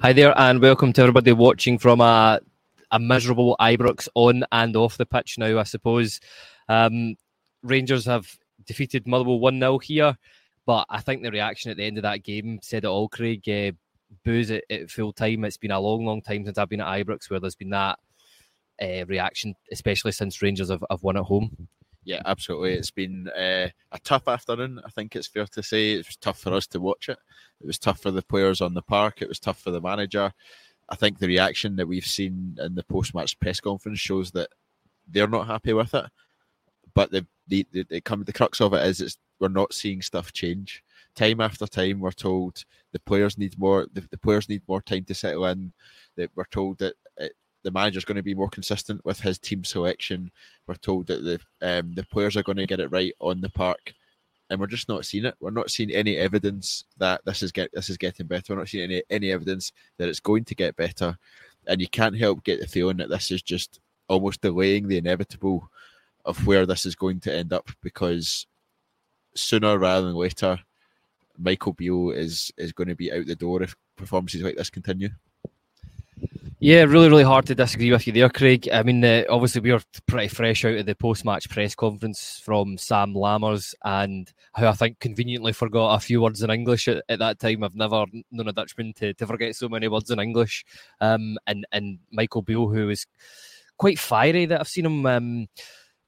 Hi 0.00 0.12
there, 0.12 0.32
and 0.38 0.62
welcome 0.62 0.92
to 0.92 1.02
everybody 1.02 1.32
watching 1.32 1.76
from 1.76 2.00
a, 2.00 2.40
a 2.92 3.00
miserable 3.00 3.56
Ibrox 3.60 4.08
on 4.14 4.44
and 4.52 4.76
off 4.76 4.96
the 4.96 5.04
pitch 5.04 5.38
now, 5.38 5.58
I 5.58 5.64
suppose. 5.64 6.20
Um, 6.68 7.16
Rangers 7.64 8.06
have 8.06 8.38
defeated 8.64 9.08
Motherwell 9.08 9.40
1 9.40 9.58
0 9.58 9.78
here, 9.78 10.16
but 10.66 10.86
I 10.88 11.00
think 11.00 11.22
the 11.22 11.32
reaction 11.32 11.72
at 11.72 11.78
the 11.78 11.84
end 11.84 11.98
of 11.98 12.02
that 12.02 12.22
game 12.22 12.60
said 12.62 12.84
it 12.84 12.88
all, 12.88 13.08
Craig. 13.08 13.48
Uh, 13.48 13.72
boos 14.24 14.52
at, 14.52 14.62
at, 14.70 14.88
full 14.88 15.12
time. 15.12 15.44
It's 15.44 15.56
been 15.56 15.72
a 15.72 15.80
long, 15.80 16.06
long 16.06 16.22
time 16.22 16.44
since 16.44 16.58
I've 16.58 16.68
been 16.68 16.80
at 16.80 16.86
Ibrox 16.86 17.28
where 17.28 17.40
there's 17.40 17.56
been 17.56 17.70
that 17.70 17.98
uh, 18.80 19.04
reaction, 19.06 19.54
especially 19.72 20.12
since 20.12 20.40
Rangers 20.40 20.70
have, 20.70 20.84
have 20.90 21.02
won 21.02 21.16
at 21.16 21.24
home. 21.24 21.68
Yeah, 22.08 22.22
absolutely. 22.24 22.72
It's 22.72 22.90
been 22.90 23.28
uh, 23.28 23.68
a 23.92 23.98
tough 24.02 24.28
afternoon. 24.28 24.80
I 24.82 24.88
think 24.88 25.14
it's 25.14 25.26
fair 25.26 25.44
to 25.44 25.62
say 25.62 25.92
it 25.92 26.06
was 26.06 26.16
tough 26.16 26.40
for 26.40 26.54
us 26.54 26.66
to 26.68 26.80
watch 26.80 27.10
it. 27.10 27.18
It 27.60 27.66
was 27.66 27.78
tough 27.78 28.00
for 28.00 28.10
the 28.10 28.22
players 28.22 28.62
on 28.62 28.72
the 28.72 28.80
park. 28.80 29.20
It 29.20 29.28
was 29.28 29.38
tough 29.38 29.60
for 29.60 29.70
the 29.70 29.82
manager. 29.82 30.32
I 30.88 30.96
think 30.96 31.18
the 31.18 31.26
reaction 31.26 31.76
that 31.76 31.86
we've 31.86 32.06
seen 32.06 32.56
in 32.62 32.74
the 32.74 32.82
post-match 32.82 33.38
press 33.40 33.60
conference 33.60 34.00
shows 34.00 34.30
that 34.30 34.48
they're 35.06 35.28
not 35.28 35.48
happy 35.48 35.74
with 35.74 35.92
it. 35.92 36.06
But 36.94 37.10
the 37.10 37.26
the 37.46 37.66
the, 37.72 37.84
the, 37.90 38.00
the 38.24 38.32
crux 38.32 38.62
of 38.62 38.72
it 38.72 38.86
is 38.86 39.02
it's 39.02 39.18
we're 39.38 39.48
not 39.48 39.74
seeing 39.74 40.00
stuff 40.00 40.32
change. 40.32 40.82
Time 41.14 41.42
after 41.42 41.66
time, 41.66 42.00
we're 42.00 42.12
told 42.12 42.64
the 42.94 43.00
players 43.00 43.36
need 43.36 43.58
more. 43.58 43.86
The, 43.92 44.00
the 44.10 44.16
players 44.16 44.48
need 44.48 44.62
more 44.66 44.80
time 44.80 45.04
to 45.04 45.14
settle 45.14 45.44
in. 45.44 45.74
That 46.16 46.30
we're 46.34 46.44
told 46.50 46.78
that 46.78 46.94
it, 47.18 47.34
the 47.64 47.70
manager's 47.70 48.04
going 48.04 48.16
to 48.16 48.22
be 48.22 48.34
more 48.34 48.48
consistent 48.48 49.04
with 49.04 49.20
his 49.20 49.38
team 49.38 49.64
selection. 49.64 50.30
We're 50.66 50.76
told 50.76 51.06
that 51.08 51.24
the 51.24 51.40
um, 51.60 51.92
the 51.94 52.04
players 52.04 52.36
are 52.36 52.42
going 52.42 52.58
to 52.58 52.66
get 52.66 52.80
it 52.80 52.90
right 52.90 53.12
on 53.20 53.40
the 53.40 53.50
park, 53.50 53.94
and 54.50 54.60
we're 54.60 54.66
just 54.66 54.88
not 54.88 55.04
seeing 55.04 55.24
it. 55.24 55.34
We're 55.40 55.50
not 55.50 55.70
seeing 55.70 55.90
any 55.90 56.16
evidence 56.16 56.84
that 56.98 57.20
this 57.24 57.42
is 57.42 57.52
get 57.52 57.70
this 57.72 57.90
is 57.90 57.96
getting 57.96 58.26
better. 58.26 58.54
We're 58.54 58.60
not 58.60 58.68
seeing 58.68 58.84
any 58.84 59.02
any 59.10 59.32
evidence 59.32 59.72
that 59.98 60.08
it's 60.08 60.20
going 60.20 60.44
to 60.44 60.54
get 60.54 60.76
better, 60.76 61.16
and 61.66 61.80
you 61.80 61.88
can't 61.88 62.16
help 62.16 62.44
get 62.44 62.60
the 62.60 62.66
feeling 62.66 62.98
that 62.98 63.10
this 63.10 63.30
is 63.30 63.42
just 63.42 63.80
almost 64.08 64.40
delaying 64.40 64.88
the 64.88 64.98
inevitable 64.98 65.68
of 66.24 66.46
where 66.46 66.66
this 66.66 66.86
is 66.86 66.94
going 66.94 67.20
to 67.20 67.34
end 67.34 67.52
up 67.52 67.70
because 67.82 68.46
sooner 69.34 69.78
rather 69.78 70.06
than 70.06 70.16
later, 70.16 70.58
Michael 71.38 71.72
Beale 71.72 72.10
is 72.10 72.52
is 72.56 72.72
going 72.72 72.88
to 72.88 72.94
be 72.94 73.12
out 73.12 73.26
the 73.26 73.36
door 73.36 73.62
if 73.62 73.74
performances 73.96 74.42
like 74.42 74.56
this 74.56 74.70
continue. 74.70 75.10
Yeah, 76.60 76.82
really, 76.82 77.08
really 77.08 77.22
hard 77.22 77.46
to 77.46 77.54
disagree 77.54 77.92
with 77.92 78.04
you 78.08 78.12
there, 78.12 78.28
Craig. 78.28 78.68
I 78.72 78.82
mean, 78.82 79.04
uh, 79.04 79.22
obviously, 79.30 79.60
we 79.60 79.70
are 79.70 79.80
pretty 80.08 80.26
fresh 80.26 80.64
out 80.64 80.74
of 80.74 80.86
the 80.86 80.96
post 80.96 81.24
match 81.24 81.48
press 81.48 81.76
conference 81.76 82.42
from 82.44 82.76
Sam 82.76 83.14
Lammers, 83.14 83.74
and 83.84 84.32
who 84.56 84.66
I 84.66 84.72
think 84.72 84.98
conveniently 84.98 85.52
forgot 85.52 85.94
a 85.94 86.00
few 86.00 86.20
words 86.20 86.42
in 86.42 86.50
English 86.50 86.88
at, 86.88 87.04
at 87.08 87.20
that 87.20 87.38
time. 87.38 87.62
I've 87.62 87.76
never 87.76 88.06
known 88.32 88.48
a 88.48 88.52
Dutchman 88.52 88.92
to, 88.94 89.14
to 89.14 89.26
forget 89.28 89.54
so 89.54 89.68
many 89.68 89.86
words 89.86 90.10
in 90.10 90.18
English. 90.18 90.64
Um, 91.00 91.38
and, 91.46 91.64
and 91.70 92.00
Michael 92.10 92.42
Beale, 92.42 92.66
who 92.66 92.88
is 92.88 93.06
quite 93.76 94.00
fiery 94.00 94.46
that 94.46 94.58
I've 94.58 94.68
seen 94.68 94.86
him. 94.86 95.06
Um, 95.06 95.46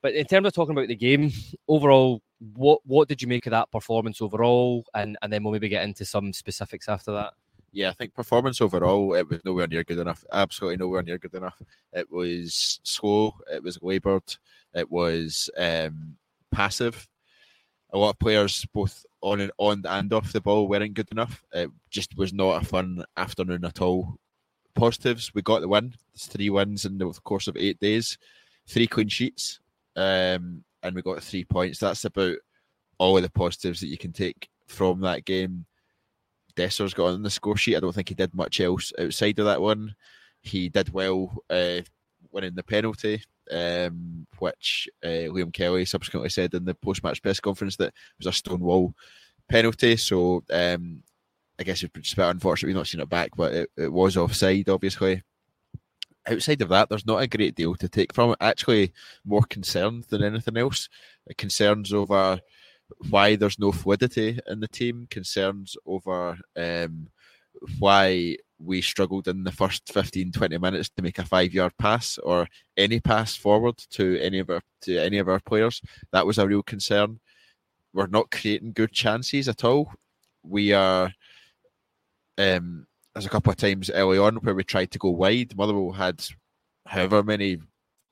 but 0.03 0.15
in 0.15 0.25
terms 0.25 0.49
of 0.49 0.53
talking 0.53 0.77
about 0.77 0.89
the 0.89 0.97
game, 0.97 1.31
overall, 1.69 2.23
what 2.55 2.81
what 2.85 3.07
did 3.07 3.23
you 3.23 3.29
make 3.29 3.47
of 3.47 3.53
that 3.53 3.71
performance 3.71 4.21
overall? 4.21 4.85
And, 4.95 5.17
and 5.23 5.33
then 5.33 5.45
we'll 5.45 5.53
maybe 5.53 5.69
get 5.69 5.85
into 5.85 6.05
some 6.05 6.33
specifics 6.33 6.89
after 6.89 7.13
that 7.13 7.35
yeah, 7.73 7.91
I 7.91 7.93
think 7.93 8.15
performance 8.15 8.61
overall, 8.61 9.15
it 9.15 9.29
was 9.29 9.41
nowhere 9.45 9.67
near 9.67 9.85
good 9.85 9.99
enough. 9.99 10.25
Absolutely 10.33 10.77
nowhere 10.77 11.03
near 11.03 11.19
good 11.19 11.35
enough. 11.35 11.61
It 11.93 12.11
was 12.11 12.81
slow. 12.83 13.35
It 13.53 13.63
was 13.63 13.79
laboured. 13.81 14.37
It 14.75 14.91
was 14.91 15.49
um, 15.57 16.17
passive. 16.51 17.07
A 17.93 17.99
lot 17.99 18.11
of 18.11 18.19
players, 18.19 18.67
both 18.73 19.05
on 19.21 19.41
and 19.41 19.53
on 19.59 19.83
and 19.87 20.13
off 20.13 20.33
the 20.33 20.41
ball, 20.41 20.69
weren't 20.69 20.95
good 20.95 21.11
enough. 21.13 21.45
It 21.53 21.71
just 21.91 22.17
was 22.17 22.33
not 22.33 22.63
a 22.63 22.67
fun 22.67 23.05
afternoon 23.17 23.65
at 23.65 23.81
all. 23.81 24.17
Positives: 24.75 25.33
we 25.35 25.43
got 25.43 25.61
the 25.61 25.69
win. 25.69 25.95
It's 26.15 26.27
three 26.27 26.51
wins 26.51 26.85
in 26.85 26.99
the 26.99 27.13
course 27.25 27.49
of 27.49 27.57
eight 27.57 27.81
days, 27.81 28.17
three 28.69 28.87
clean 28.87 29.09
sheets, 29.09 29.61
um, 29.97 30.65
and 30.83 30.95
we 30.95 31.03
got 31.03 31.23
three 31.23 31.45
points. 31.45 31.81
That's 31.81 32.05
about 32.05 32.37
all 32.99 33.17
of 33.17 33.23
the 33.25 33.31
positives 33.31 33.81
that 33.81 33.89
you 33.89 33.99
can 33.99 34.13
take 34.13 34.49
from 34.69 35.01
that 35.01 35.25
game 35.25 35.67
Dessers 36.61 36.95
got 36.95 37.07
on 37.07 37.23
the 37.23 37.31
score 37.31 37.57
sheet. 37.57 37.77
I 37.77 37.81
don't 37.81 37.95
think 37.95 38.11
he 38.11 38.15
did 38.15 38.35
much 38.35 38.61
else 38.61 38.93
outside 38.99 39.39
of 39.39 39.47
that 39.47 39.63
one. 39.63 39.95
He 40.43 40.69
did 40.69 40.93
well 40.93 41.43
uh, 41.49 41.81
winning 42.31 42.55
the 42.55 42.63
penalty, 42.63 43.23
um, 43.51 44.27
which 44.39 44.89
uh, 45.03 45.29
Liam 45.33 45.53
Kelly 45.53 45.87
subsequently 45.87 46.29
said 46.29 46.53
in 46.53 46.67
the 46.67 46.75
post-match 46.75 47.23
press 47.23 47.41
conference 47.41 47.77
that 47.77 47.89
it 47.89 47.95
was 48.19 48.27
a 48.27 48.33
stonewall 48.33 48.95
penalty. 49.49 49.97
So 49.97 50.45
um, 50.53 51.03
I 51.59 51.63
guess 51.63 51.83
it's 51.83 52.13
a 52.13 52.17
bit 52.17 52.25
unfortunate 52.25 52.69
we've 52.69 52.77
not 52.77 52.87
seen 52.87 53.01
it 53.01 53.09
back, 53.09 53.31
but 53.37 53.53
it, 53.55 53.71
it 53.77 53.93
was 53.93 54.17
offside, 54.17 54.69
obviously. 54.69 55.23
Outside 56.27 56.61
of 56.61 56.69
that, 56.69 56.91
there's 56.91 57.07
not 57.07 57.23
a 57.23 57.27
great 57.27 57.55
deal 57.55 57.75
to 57.77 57.89
take 57.89 58.13
from 58.13 58.33
it. 58.33 58.39
Actually, 58.41 58.93
more 59.25 59.43
concerned 59.43 60.05
than 60.11 60.23
anything 60.23 60.59
else. 60.59 60.91
Concerns 61.39 61.93
over 61.93 62.41
why 63.09 63.37
there's 63.37 63.59
no 63.59 63.73
fluidity 63.73 64.39
in 64.47 64.61
the 64.61 64.69
team, 64.69 65.07
concerns 65.11 65.77
over 65.87 66.39
um, 66.57 67.09
why 67.79 68.37
we 68.59 68.83
struggled 68.83 69.27
in 69.27 69.43
the 69.45 69.53
first 69.53 69.91
15 69.93 70.33
20 70.33 70.59
minutes 70.59 70.91
to 70.91 71.03
make 71.03 71.19
a 71.19 71.25
five 71.25 71.53
yard 71.55 71.73
pass 71.79 72.19
or 72.19 72.47
any 72.77 73.01
pass 73.01 73.35
forward 73.35 73.77
to 73.91 74.19
any 74.21 74.39
of 74.39 74.51
our 74.51 74.61
to 74.83 74.99
any 74.99 75.19
of 75.19 75.29
our 75.29 75.41
players. 75.41 75.81
That 76.13 76.27
was 76.27 76.39
a 76.39 76.47
real 76.47 76.63
concern. 76.63 77.21
We're 77.93 78.07
not 78.07 78.31
creating 78.31 78.73
good 78.73 78.93
chances 78.93 79.49
at 79.49 79.65
all. 79.65 79.93
We 80.43 80.73
are 80.73 81.13
um 82.39 82.87
there's 83.15 83.27
a 83.27 83.31
couple 83.31 83.51
of 83.51 83.57
times 83.57 83.91
early 83.91 84.19
on 84.19 84.37
where 84.37 84.55
we 84.55 84.65
tried 84.65 84.91
to 84.93 84.99
go 84.99 85.11
wide. 85.11 85.57
Motherwell 85.57 85.93
had 85.93 86.25
however 86.87 87.23
many 87.23 87.59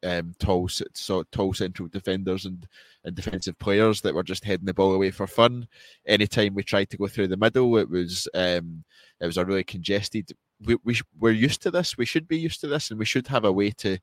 um, 0.04 0.34
tall, 0.38 0.68
so 0.68 1.24
tall 1.32 1.52
central 1.54 1.88
defenders 1.88 2.44
and, 2.44 2.66
and 3.04 3.14
defensive 3.14 3.58
players 3.58 4.00
that 4.02 4.14
were 4.14 4.22
just 4.22 4.44
heading 4.44 4.66
the 4.66 4.74
ball 4.74 4.94
away 4.94 5.10
for 5.10 5.26
fun. 5.26 5.66
Anytime 6.06 6.54
we 6.54 6.62
tried 6.62 6.90
to 6.90 6.96
go 6.96 7.08
through 7.08 7.28
the 7.28 7.36
middle, 7.36 7.76
it 7.78 7.88
was 7.88 8.28
um, 8.34 8.84
it 9.20 9.26
was 9.26 9.36
a 9.36 9.44
really 9.44 9.64
congested. 9.64 10.32
We, 10.64 10.76
we 10.84 11.00
we're 11.18 11.32
used 11.32 11.62
to 11.62 11.70
this. 11.70 11.96
We 11.96 12.06
should 12.06 12.28
be 12.28 12.38
used 12.38 12.60
to 12.60 12.68
this, 12.68 12.90
and 12.90 12.98
we 12.98 13.04
should 13.04 13.26
have 13.28 13.44
a 13.44 13.52
way 13.52 13.70
to 13.70 13.98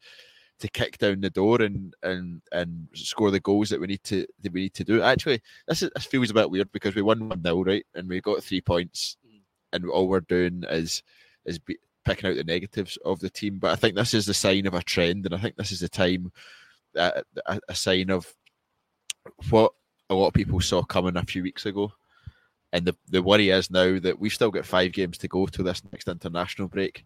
to 0.60 0.70
kick 0.70 0.98
down 0.98 1.22
the 1.22 1.30
door 1.30 1.62
and 1.62 1.94
and 2.04 2.42
and 2.52 2.88
score 2.94 3.32
the 3.32 3.40
goals 3.40 3.70
that 3.70 3.80
we 3.80 3.88
need 3.88 4.04
to 4.04 4.26
that 4.42 4.54
we 4.54 4.64
need 4.64 4.74
to 4.76 4.84
do. 4.84 5.02
Actually, 5.02 5.42
this 5.68 5.82
is, 5.82 5.90
this 5.96 6.06
feels 6.06 6.30
a 6.30 6.34
bit 6.34 6.50
weird 6.50 6.72
because 6.72 6.96
we 6.96 7.02
won 7.02 7.30
one 7.30 7.44
0 7.44 7.64
right, 7.64 7.86
and 7.96 8.08
we 8.08 8.22
got 8.22 8.44
three 8.44 8.62
points, 8.62 9.18
and 9.74 9.86
all 9.86 10.08
we're 10.08 10.22
doing 10.22 10.64
is 10.70 11.04
is 11.46 11.60
be, 11.60 11.78
picking 12.06 12.30
out 12.30 12.36
the 12.36 12.44
negatives 12.44 12.98
of 13.04 13.20
the 13.20 13.30
team. 13.30 13.58
But 13.60 13.72
I 13.72 13.76
think 13.76 13.96
this 13.96 14.14
is 14.14 14.26
the 14.26 14.34
sign 14.34 14.66
of 14.68 14.74
a 14.74 14.84
trend, 14.84 15.26
and 15.26 15.36
I 15.36 15.40
think 15.40 15.56
this 15.56 15.72
is 15.72 15.80
the 15.80 15.90
time, 15.90 16.32
uh, 16.98 17.22
a, 17.46 17.60
a 17.68 17.76
sign 17.76 18.10
of 18.10 18.32
what 19.50 19.74
a 20.10 20.16
lot 20.16 20.28
of 20.28 20.34
people 20.34 20.62
saw 20.62 20.84
coming 20.84 21.18
a 21.18 21.24
few 21.24 21.44
weeks 21.44 21.66
ago. 21.66 21.92
And 22.74 22.86
the, 22.86 22.96
the 23.08 23.22
worry 23.22 23.50
is 23.50 23.72
now 23.72 24.00
that 24.00 24.20
we've 24.20 24.34
still 24.34 24.52
got 24.52 24.66
five 24.66 24.92
games 24.92 25.18
to 25.20 25.28
go 25.28 25.46
to 25.46 25.64
this 25.64 25.82
next 25.92 26.08
international 26.08 26.68
break. 26.68 27.06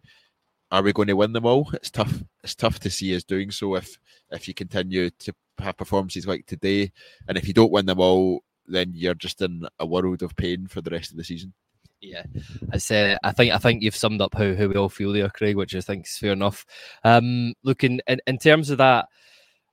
Are 0.71 0.81
we 0.81 0.93
going 0.93 1.07
to 1.07 1.15
win 1.15 1.33
them 1.33 1.45
all? 1.45 1.69
It's 1.73 1.89
tough. 1.89 2.23
It's 2.43 2.55
tough 2.55 2.79
to 2.79 2.89
see 2.89 3.15
us 3.15 3.23
doing 3.23 3.51
so 3.51 3.75
if 3.75 3.97
if 4.31 4.47
you 4.47 4.53
continue 4.53 5.09
to 5.09 5.33
have 5.59 5.77
performances 5.77 6.27
like 6.27 6.45
today, 6.45 6.91
and 7.27 7.37
if 7.37 7.47
you 7.47 7.53
don't 7.53 7.71
win 7.71 7.85
them 7.85 7.99
all, 7.99 8.43
then 8.67 8.91
you're 8.93 9.15
just 9.15 9.41
in 9.41 9.67
a 9.79 9.85
world 9.85 10.21
of 10.21 10.35
pain 10.35 10.67
for 10.67 10.81
the 10.81 10.91
rest 10.91 11.11
of 11.11 11.17
the 11.17 11.23
season. 11.23 11.53
Yeah, 12.01 12.23
I 12.71 12.95
uh, 12.95 13.17
I 13.23 13.31
think 13.33 13.53
I 13.53 13.57
think 13.57 13.83
you've 13.83 13.95
summed 13.95 14.21
up 14.21 14.33
how, 14.33 14.55
how 14.55 14.67
we 14.67 14.75
all 14.75 14.87
feel 14.89 15.11
there, 15.11 15.29
Craig, 15.29 15.57
which 15.57 15.75
I 15.75 15.81
think 15.81 16.05
is 16.05 16.17
fair 16.17 16.31
enough. 16.31 16.65
Um, 17.03 17.53
looking 17.63 17.99
in, 18.07 18.21
in 18.25 18.37
terms 18.37 18.69
of 18.69 18.77
that 18.77 19.07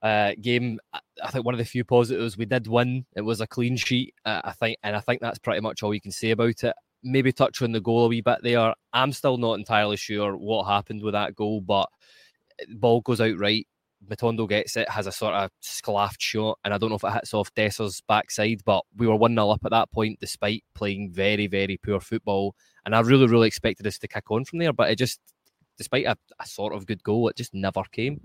uh, 0.02 0.32
game, 0.40 0.80
I 0.92 1.30
think 1.30 1.44
one 1.44 1.54
of 1.54 1.58
the 1.58 1.64
few 1.64 1.84
positives 1.84 2.36
we 2.36 2.44
did 2.44 2.66
win. 2.66 3.06
It 3.14 3.20
was 3.20 3.40
a 3.40 3.46
clean 3.46 3.76
sheet, 3.76 4.14
uh, 4.24 4.40
I 4.42 4.52
think, 4.52 4.78
and 4.82 4.96
I 4.96 5.00
think 5.00 5.20
that's 5.20 5.38
pretty 5.38 5.60
much 5.60 5.82
all 5.82 5.94
you 5.94 6.00
can 6.00 6.10
say 6.10 6.30
about 6.30 6.64
it. 6.64 6.74
Maybe 7.04 7.32
touch 7.32 7.62
on 7.62 7.70
the 7.70 7.80
goal 7.80 8.06
a 8.06 8.08
wee 8.08 8.22
bit 8.22 8.38
there. 8.42 8.74
I'm 8.92 9.12
still 9.12 9.36
not 9.36 9.54
entirely 9.54 9.96
sure 9.96 10.36
what 10.36 10.64
happened 10.64 11.02
with 11.02 11.12
that 11.12 11.36
goal, 11.36 11.60
but 11.60 11.88
ball 12.70 13.02
goes 13.02 13.20
out 13.20 13.38
right. 13.38 13.66
Matondo 14.08 14.48
gets 14.48 14.76
it, 14.76 14.88
has 14.88 15.06
a 15.06 15.12
sort 15.12 15.34
of 15.34 15.50
sclaffed 15.62 16.20
shot, 16.20 16.58
and 16.64 16.72
I 16.72 16.78
don't 16.78 16.90
know 16.90 16.96
if 16.96 17.04
it 17.04 17.12
hits 17.12 17.34
off 17.34 17.54
Dessers' 17.54 18.02
backside, 18.06 18.62
but 18.64 18.84
we 18.96 19.06
were 19.06 19.16
1 19.16 19.34
0 19.34 19.50
up 19.50 19.64
at 19.64 19.70
that 19.70 19.90
point 19.90 20.20
despite 20.20 20.64
playing 20.74 21.10
very, 21.12 21.46
very 21.46 21.78
poor 21.78 22.00
football. 22.00 22.54
And 22.84 22.94
I 22.94 23.00
really, 23.00 23.26
really 23.26 23.48
expected 23.48 23.86
us 23.86 23.98
to 23.98 24.08
kick 24.08 24.30
on 24.30 24.44
from 24.44 24.58
there, 24.60 24.72
but 24.72 24.90
it 24.90 24.96
just, 24.96 25.20
despite 25.76 26.06
a, 26.06 26.16
a 26.40 26.46
sort 26.46 26.74
of 26.74 26.86
good 26.86 27.02
goal, 27.02 27.28
it 27.28 27.36
just 27.36 27.54
never 27.54 27.82
came. 27.90 28.20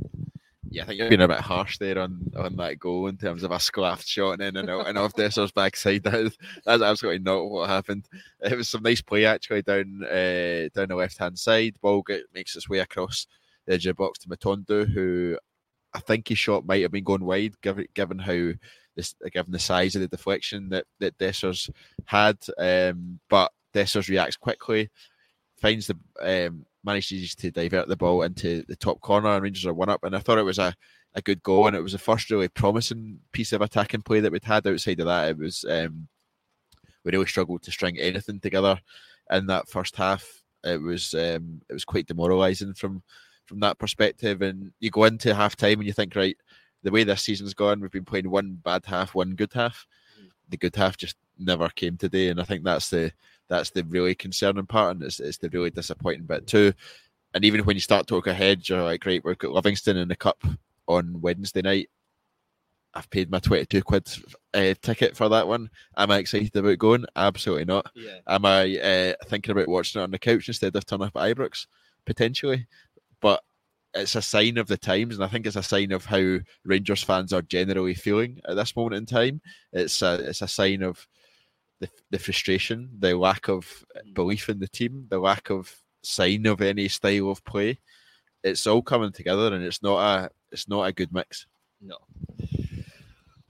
Yeah, 0.70 0.84
I 0.84 0.86
think 0.86 1.00
you're 1.00 1.10
being 1.10 1.22
a 1.22 1.28
bit 1.28 1.40
harsh 1.42 1.80
there 1.80 2.00
on, 2.00 2.32
on 2.38 2.56
that 2.56 2.80
goal 2.80 3.08
in 3.08 3.18
terms 3.18 3.44
of 3.44 3.52
a 3.52 3.56
sclaffed 3.56 4.08
shot 4.08 4.34
and 4.34 4.42
in 4.42 4.56
and 4.56 4.70
out 4.70 4.88
and 4.88 4.98
off 4.98 5.14
Dessers' 5.14 5.54
backside. 5.54 6.04
That, 6.04 6.34
that's 6.66 6.84
absolutely 6.84 7.20
not 7.20 7.50
what 7.50 7.70
happened. 7.70 8.08
It 8.40 8.56
was 8.56 8.70
some 8.70 8.84
nice 8.84 9.02
play 9.02 9.26
actually 9.26 9.64
down 9.64 10.04
uh, 10.06 10.70
down 10.74 10.88
the 10.88 10.96
left 10.96 11.18
hand 11.18 11.38
side. 11.38 11.76
Ball 11.82 12.04
get, 12.04 12.22
makes 12.34 12.56
its 12.56 12.70
way 12.70 12.80
across 12.80 13.28
the 13.66 13.74
edge 13.74 13.86
of 13.86 13.98
the 13.98 14.02
box 14.02 14.20
to 14.20 14.30
Matondo, 14.30 14.88
who 14.88 15.38
I 15.94 16.00
think 16.00 16.28
his 16.28 16.38
shot 16.38 16.66
might 16.66 16.82
have 16.82 16.92
been 16.92 17.04
going 17.04 17.26
wide, 17.26 17.60
given 17.62 17.88
given 17.94 18.20
how 18.20 18.52
this 18.96 19.16
given 19.32 19.52
the 19.52 19.60
size 19.60 19.96
of 19.96 20.02
the 20.02 20.08
deflection 20.08 20.70
that 20.70 20.86
that 21.00 21.18
Dessers 21.18 21.70
had. 22.06 22.38
Um, 22.58 23.20
but 23.30 23.52
Dessers 23.74 24.10
reacts 24.10 24.38
quickly, 24.38 24.90
finds 25.58 25.88
the 25.88 25.98
um, 26.48 26.66
manages 26.84 27.36
to 27.36 27.52
divert 27.52 27.88
the 27.88 27.98
ball 27.98 28.24
into 28.24 28.64
the 28.68 28.76
top 28.76 29.02
corner, 29.02 29.30
and 29.30 29.44
Rangers 29.44 29.66
are 29.66 29.74
one 29.74 29.90
up. 29.90 30.04
And 30.04 30.16
I 30.16 30.20
thought 30.20 30.38
it 30.38 30.44
was 30.44 30.60
a, 30.60 30.74
a 31.14 31.22
good 31.22 31.44
goal, 31.44 31.68
and 31.68 31.76
it 31.76 31.82
was 31.82 31.94
the 31.94 31.98
first 31.98 32.30
really 32.32 32.48
promising 32.48 33.20
piece 33.32 33.54
of 33.54 33.62
attacking 33.62 34.02
play 34.02 34.20
that 34.20 34.32
we'd 34.32 34.44
had. 34.44 34.66
Outside 34.66 35.00
of 35.00 35.08
that, 35.08 35.30
it 35.30 35.38
was 35.38 35.66
um, 35.70 36.08
we 37.04 37.12
really 37.12 37.26
struggled 37.26 37.64
to 37.64 37.72
string 37.72 37.98
anything 38.00 38.40
together 38.40 38.80
in 39.32 39.48
that 39.48 39.68
first 39.68 39.96
half. 39.96 40.44
It 40.64 40.82
was 40.82 41.14
um, 41.14 41.62
it 41.70 41.74
was 41.74 41.86
quite 41.86 42.08
demoralising 42.08 42.74
from 42.76 43.04
from 43.52 43.60
that 43.60 43.78
perspective. 43.78 44.42
And 44.42 44.72
you 44.80 44.90
go 44.90 45.04
into 45.04 45.36
half 45.36 45.58
time 45.58 45.80
and 45.80 45.86
you 45.86 45.92
think, 45.92 46.16
right, 46.16 46.38
the 46.84 46.92
way 46.92 47.04
this 47.04 47.22
season's 47.22 47.54
gone, 47.54 47.82
we've 47.82 47.92
been 47.92 48.06
playing 48.06 48.32
one 48.32 48.58
bad 48.64 48.86
half, 48.86 49.14
one 49.14 49.36
good 49.36 49.52
half. 49.54 49.86
The 50.50 50.58
good 50.58 50.76
half 50.76 50.98
just 50.98 51.18
never 51.38 51.70
came 51.70 51.98
today, 51.98 52.30
and 52.30 52.42
I 52.42 52.44
think 52.44 52.64
that's 52.64 52.90
the 52.90 53.12
that's 53.48 53.70
the 53.70 53.84
really 53.84 54.16
concerning 54.16 54.66
part, 54.66 54.96
and 54.96 55.04
it's, 55.04 55.20
it's 55.20 55.38
the 55.38 55.50
really 55.50 55.70
disappointing 55.70 56.26
bit 56.26 56.48
too. 56.48 56.74
And 57.34 57.46
even 57.46 57.64
when 57.64 57.76
you 57.78 57.82
start 57.82 58.08
to 58.08 58.16
look 58.16 58.28
ahead, 58.28 58.68
you're 58.68 58.84
like, 58.84 59.02
great, 59.02 59.24
we've 59.24 59.38
got 59.38 59.52
Livingston 59.52 59.98
in 59.98 60.08
the 60.08 60.16
cup 60.16 60.44
on 60.88 61.22
Wednesday 61.22 61.62
night. 61.62 61.90
I've 62.94 63.10
paid 63.10 63.32
my 63.32 63.40
22 63.40 63.82
quid 63.84 64.10
uh, 64.54 64.74
ticket 64.82 65.16
for 65.16 65.30
that 65.30 65.48
one. 65.48 65.70
Am 65.96 66.12
I 66.12 66.18
excited 66.18 66.54
about 66.54 66.78
going? 66.78 67.06
Absolutely 67.16 67.64
not. 67.64 67.90
Yeah. 67.96 68.18
Am 68.28 68.44
I 68.44 68.78
uh, 68.78 69.14
thinking 69.28 69.54
about 69.54 69.70
watching 69.70 70.02
it 70.02 70.04
on 70.04 70.12
the 70.12 70.20
couch 70.20 70.50
instead 70.50 70.76
of 70.76 70.86
turning 70.86 71.08
up 71.08 71.16
at 71.16 71.34
Ibrox? 71.38 71.68
Potentially 72.06 72.68
but 73.22 73.42
it's 73.94 74.16
a 74.16 74.22
sign 74.22 74.58
of 74.58 74.68
the 74.68 74.78
times, 74.78 75.16
and 75.16 75.24
I 75.24 75.28
think 75.28 75.46
it's 75.46 75.56
a 75.56 75.64
sign 75.64 75.92
of 75.92 76.06
how 76.06 76.38
Rangers 76.64 77.04
fans 77.04 77.34
are 77.34 77.42
generally 77.42 77.94
feeling 77.94 78.40
at 78.48 78.56
this 78.56 78.76
moment 78.76 78.96
in 78.96 79.06
time. 79.06 79.42
It's 79.74 80.02
a 80.02 80.16
it's 80.16 80.42
a 80.42 80.48
sign 80.48 80.82
of 80.82 81.06
the, 81.80 81.90
the 82.10 82.20
frustration, 82.20 82.90
the 83.00 83.18
lack 83.18 83.50
of 83.50 83.86
belief 84.14 84.50
in 84.50 84.60
the 84.60 84.68
team, 84.68 85.08
the 85.10 85.20
lack 85.20 85.50
of 85.50 85.74
sign 86.04 86.46
of 86.46 86.62
any 86.62 86.88
style 86.88 87.32
of 87.32 87.44
play. 87.44 87.80
It's 88.44 88.66
all 88.66 88.82
coming 88.82 89.12
together, 89.12 89.54
and 89.54 89.64
it's 89.64 89.84
not 89.84 90.00
a 90.00 90.30
it's 90.52 90.70
not 90.70 90.84
a 90.84 90.94
good 90.94 91.14
mix. 91.14 91.46
No. 91.82 91.98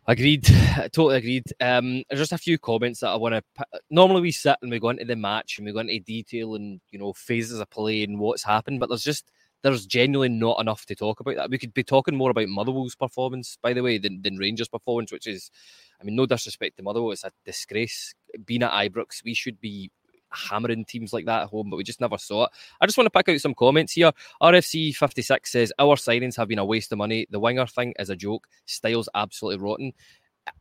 Agreed, 0.08 0.44
totally 0.92 1.18
agreed. 1.18 1.46
Um, 1.60 2.04
there's 2.10 2.22
just 2.22 2.32
a 2.32 2.38
few 2.38 2.58
comments 2.58 3.02
that 3.02 3.10
I 3.10 3.16
want 3.16 3.36
to. 3.36 3.66
Normally, 3.92 4.22
we 4.22 4.32
sit 4.32 4.58
and 4.62 4.72
we 4.72 4.80
go 4.80 4.90
into 4.90 5.06
the 5.06 5.16
match 5.16 5.58
and 5.58 5.66
we 5.66 5.72
go 5.72 5.80
into 5.80 6.00
detail 6.00 6.56
and 6.56 6.82
you 6.90 6.98
know 6.98 7.14
phases 7.14 7.60
of 7.60 7.70
play 7.70 8.04
and 8.04 8.20
what's 8.20 8.44
happened, 8.44 8.80
but 8.80 8.90
there's 8.90 9.04
just 9.04 9.32
there's 9.64 9.86
genuinely 9.86 10.30
not 10.30 10.60
enough 10.60 10.86
to 10.88 10.96
talk 10.96 11.20
about 11.20 11.36
that. 11.36 11.50
We 11.50 11.58
could 11.58 11.74
be 11.74 11.84
talking 11.84 12.18
more 12.18 12.32
about 12.32 12.48
Motherwell's 12.48 12.96
performance, 12.96 13.58
by 13.62 13.74
the 13.74 13.84
way, 13.84 13.98
than, 13.98 14.22
than 14.22 14.38
Rangers' 14.38 14.68
performance, 14.68 15.12
which 15.12 15.28
is, 15.28 15.52
I 16.00 16.04
mean, 16.04 16.16
no 16.16 16.26
disrespect 16.26 16.78
to 16.78 16.84
Motherwell, 16.84 17.12
it's 17.12 17.24
a 17.24 17.32
disgrace. 17.46 18.14
Being 18.46 18.64
at 18.64 18.72
Ibrox, 18.72 19.24
we 19.24 19.34
should 19.34 19.60
be 19.60 19.92
hammering 20.32 20.86
teams 20.86 21.14
like 21.14 21.26
that 21.26 21.44
at 21.44 21.50
home, 21.50 21.70
but 21.70 21.78
we 21.78 21.84
just 21.84 22.02
never 22.02 22.18
saw 22.18 22.46
it. 22.46 22.52
I 22.80 22.86
just 22.86 22.98
want 22.98 23.06
to 23.06 23.12
pick 23.12 23.30
out 23.30 23.42
some 23.42 23.54
comments 23.54 23.94
here. 23.94 24.12
RFC 24.42 24.96
56 24.96 25.52
says, 25.52 25.74
Our 25.78 25.96
signings 25.96 26.38
have 26.38 26.48
been 26.48 26.60
a 26.60 26.66
waste 26.66 26.92
of 26.92 26.98
money. 26.98 27.28
The 27.30 27.40
winger 27.40 27.68
thing 27.68 27.94
is 28.00 28.10
a 28.10 28.16
joke. 28.16 28.48
Styles 28.66 29.10
absolutely 29.14 29.64
rotten. 29.64 29.94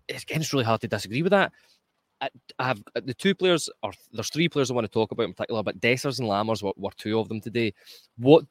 It's 0.08 0.52
really 0.52 0.64
hard 0.64 0.80
to 0.82 0.88
disagree 0.88 1.22
with 1.22 1.30
that. 1.30 1.52
I 2.20 2.28
have 2.58 2.82
uh, 2.94 3.00
the 3.02 3.14
two 3.14 3.34
players, 3.34 3.70
or 3.82 3.92
there's 4.12 4.28
three 4.28 4.48
players 4.48 4.70
I 4.70 4.74
want 4.74 4.84
to 4.84 4.92
talk 4.92 5.10
about 5.10 5.22
in 5.22 5.32
particular, 5.32 5.62
but 5.62 5.80
Dessers 5.80 6.18
and 6.18 6.28
Lammers 6.28 6.62
were, 6.62 6.74
were 6.76 6.90
two 6.98 7.18
of 7.18 7.28
them 7.28 7.40
today. 7.40 7.72
What 8.18 8.44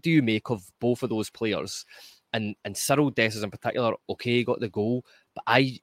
do 0.00 0.10
you 0.10 0.22
make 0.22 0.50
of 0.50 0.64
both 0.80 1.02
of 1.02 1.10
those 1.10 1.30
players? 1.30 1.84
And 2.32 2.56
and 2.64 2.74
Cyriel 2.74 3.14
Dessers 3.14 3.44
in 3.44 3.50
particular, 3.50 3.94
okay, 4.10 4.42
got 4.44 4.60
the 4.60 4.68
goal, 4.68 5.04
but 5.34 5.44
I 5.46 5.78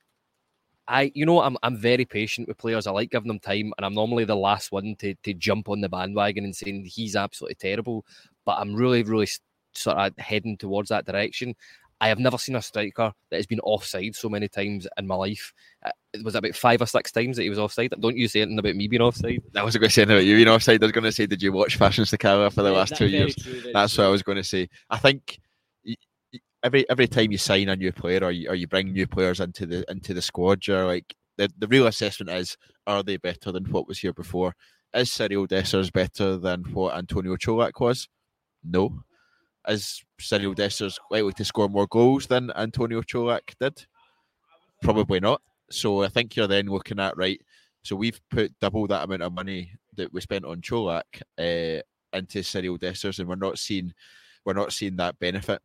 I 0.88 1.12
you 1.16 1.26
know 1.26 1.42
I'm 1.42 1.58
I'm 1.64 1.78
very 1.78 2.06
patient 2.06 2.48
with 2.48 2.58
players. 2.58 2.88
I 2.88 2.92
like 2.92 3.12
giving 3.12 3.28
them 3.28 3.40
time, 3.40 3.74
and 3.78 3.86
I'm 3.86 3.94
normally 3.94 4.26
the 4.26 4.36
last 4.36 4.72
one 4.72 4.96
to 5.00 5.16
to 5.16 5.34
jump 5.34 5.70
on 5.70 5.82
the 5.82 5.90
bandwagon 5.90 6.44
and 6.46 6.56
saying 6.56 6.86
he's 6.86 7.16
absolutely 7.16 7.56
terrible. 7.56 8.06
But 8.46 8.58
I'm 8.60 8.76
really, 8.76 9.04
really 9.04 9.28
sort 9.74 9.98
of 9.98 10.18
heading 10.18 10.58
towards 10.58 10.90
that 10.90 11.06
direction. 11.06 11.56
I 12.02 12.08
have 12.08 12.18
never 12.18 12.40
seen 12.40 12.56
a 12.56 12.62
striker 12.64 13.14
that 13.30 13.36
has 13.36 13.46
been 13.46 13.60
offside 13.60 14.16
so 14.16 14.28
many 14.28 14.48
times 14.48 14.88
in 14.98 15.06
my 15.06 15.14
life. 15.14 15.54
Uh, 15.86 15.92
it 16.14 16.26
was 16.26 16.34
about 16.34 16.56
five 16.56 16.82
or 16.82 16.88
six 16.88 17.12
times 17.12 17.38
that 17.38 17.44
he 17.44 17.50
was 17.50 17.60
offside. 17.60 17.94
Don't 18.00 18.18
you 18.18 18.28
say 18.28 18.42
anything 18.42 18.58
about 18.58 18.76
me 18.76 18.88
being 18.88 19.04
offside? 19.04 19.44
I 19.56 19.62
was 19.62 19.78
going 19.78 19.88
to 19.88 19.94
say 19.94 20.02
anything 20.02 20.18
about 20.18 20.26
you 20.26 20.36
being 20.36 20.48
offside. 20.48 20.82
I 20.82 20.88
was 20.88 20.94
going 20.94 21.04
to 21.04 21.12
say, 21.12 21.28
did 21.28 21.44
you 21.44 21.54
watch 21.54 21.78
Fashion 21.78 22.06
Sakala 22.06 22.52
for 22.52 22.64
the 22.64 22.72
yeah, 22.72 22.78
last 22.78 22.96
two 22.96 23.06
years? 23.06 23.36
True, 23.36 23.72
that's 23.72 23.94
true. 23.94 24.04
what 24.04 24.08
I 24.10 24.12
was 24.12 24.24
going 24.24 24.38
to 24.38 24.44
say. 24.44 24.68
I 24.90 24.98
think 24.98 25.40
every 26.64 26.90
every 26.90 27.08
time 27.08 27.32
you 27.32 27.38
sign 27.38 27.70
a 27.70 27.76
new 27.76 27.92
player 27.92 28.24
or 28.24 28.32
you, 28.32 28.50
or 28.50 28.56
you 28.56 28.68
bring 28.68 28.92
new 28.92 29.06
players 29.06 29.40
into 29.40 29.68
the 29.68 29.86
into 29.92 30.16
the 30.16 30.24
squad, 30.24 30.66
you're 30.66 30.88
like 30.88 31.16
the, 31.38 31.52
the 31.60 31.68
real 31.68 31.86
assessment 31.86 32.32
is 32.32 32.58
are 32.88 33.04
they 33.04 33.18
better 33.18 33.52
than 33.52 33.66
what 33.66 33.88
was 33.88 34.00
here 34.00 34.14
before? 34.14 34.56
Is 34.96 35.10
Cyriel 35.10 35.48
Dessers 35.48 35.94
better 35.94 36.38
than 36.38 36.64
what 36.74 36.96
Antonio 36.96 37.36
Čolak 37.36 37.80
was? 37.80 38.10
No 38.64 39.04
is 39.68 40.04
Cyriel 40.20 40.56
Dessers 40.56 40.98
likely 41.10 41.34
to 41.34 41.46
score 41.46 41.70
more 41.70 41.88
goals 41.88 42.28
than 42.28 42.52
Antonio 42.56 43.02
Čolak 43.02 43.56
did? 43.60 43.86
Probably 44.82 45.20
not. 45.20 45.42
So 45.70 46.04
I 46.04 46.10
think 46.10 46.36
you're 46.36 46.48
then 46.48 46.68
looking 46.68 47.00
at 47.00 47.18
right. 47.18 47.42
So 47.84 47.96
we've 47.96 48.20
put 48.30 48.60
double 48.60 48.88
that 48.88 49.04
amount 49.04 49.24
of 49.24 49.34
money 49.34 49.74
that 49.96 50.14
we 50.14 50.22
spent 50.22 50.46
on 50.46 50.62
Čolak 50.62 51.04
uh, 51.38 51.82
into 52.14 52.40
Cyriel 52.40 52.80
Dessers, 52.80 53.20
and 53.20 53.28
we're 53.28 53.36
not 53.36 53.58
seeing 53.58 53.94
we're 54.46 54.54
not 54.54 54.74
seeing 54.74 54.98
that 54.98 55.20
benefit. 55.20 55.62